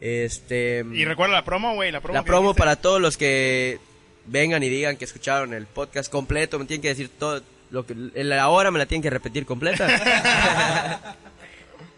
[0.00, 1.92] Este Y recuerda la promo, güey.
[1.92, 2.18] La promo.
[2.18, 3.78] la promo para todos los que
[4.26, 7.94] vengan y digan que escucharon el podcast completo, me tienen que decir todo lo que
[7.94, 9.88] en la hora me la tienen que repetir completa.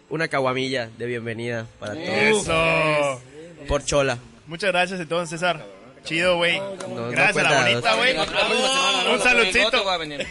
[0.09, 2.07] Una caguamilla de bienvenida para todos.
[2.07, 3.21] Eso.
[3.67, 4.17] Por chola.
[4.47, 5.65] Muchas gracias entonces, César.
[6.05, 6.59] Chido, güey.
[6.59, 8.17] no gracias a la bonita, güey.
[8.17, 9.97] Un saludcito.
[9.97, 10.27] Venir.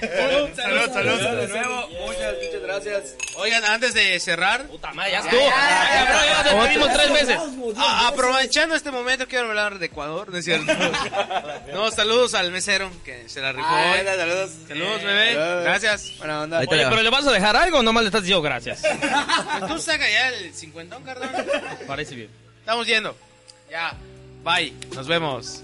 [0.55, 1.41] Salud, salud.
[1.41, 3.17] de nuevo, muchas, muchas gracias.
[3.37, 5.41] Oigan, antes de cerrar, Puta madre, ya estuvo.
[5.41, 7.39] Ya, tres veces.
[8.07, 10.73] aprovechando este momento, quiero hablar de Ecuador, ¿no es cierto?
[11.73, 13.67] no, saludos al mesero que se la rifó.
[13.69, 14.05] hoy.
[14.05, 14.51] saludos.
[14.69, 15.35] Saludos, bebé.
[15.35, 16.19] Gracias.
[16.19, 16.59] Buena onda.
[16.61, 18.81] Oye, pero ¿le vas a dejar algo o nomás le estás diciendo gracias?
[18.81, 21.47] Pues Tú saca ya el cincuentón, carnal.
[21.87, 22.31] Parece bien.
[22.61, 23.17] Estamos yendo.
[23.71, 23.95] Ya.
[24.45, 24.73] Bye.
[24.95, 25.64] Nos vemos.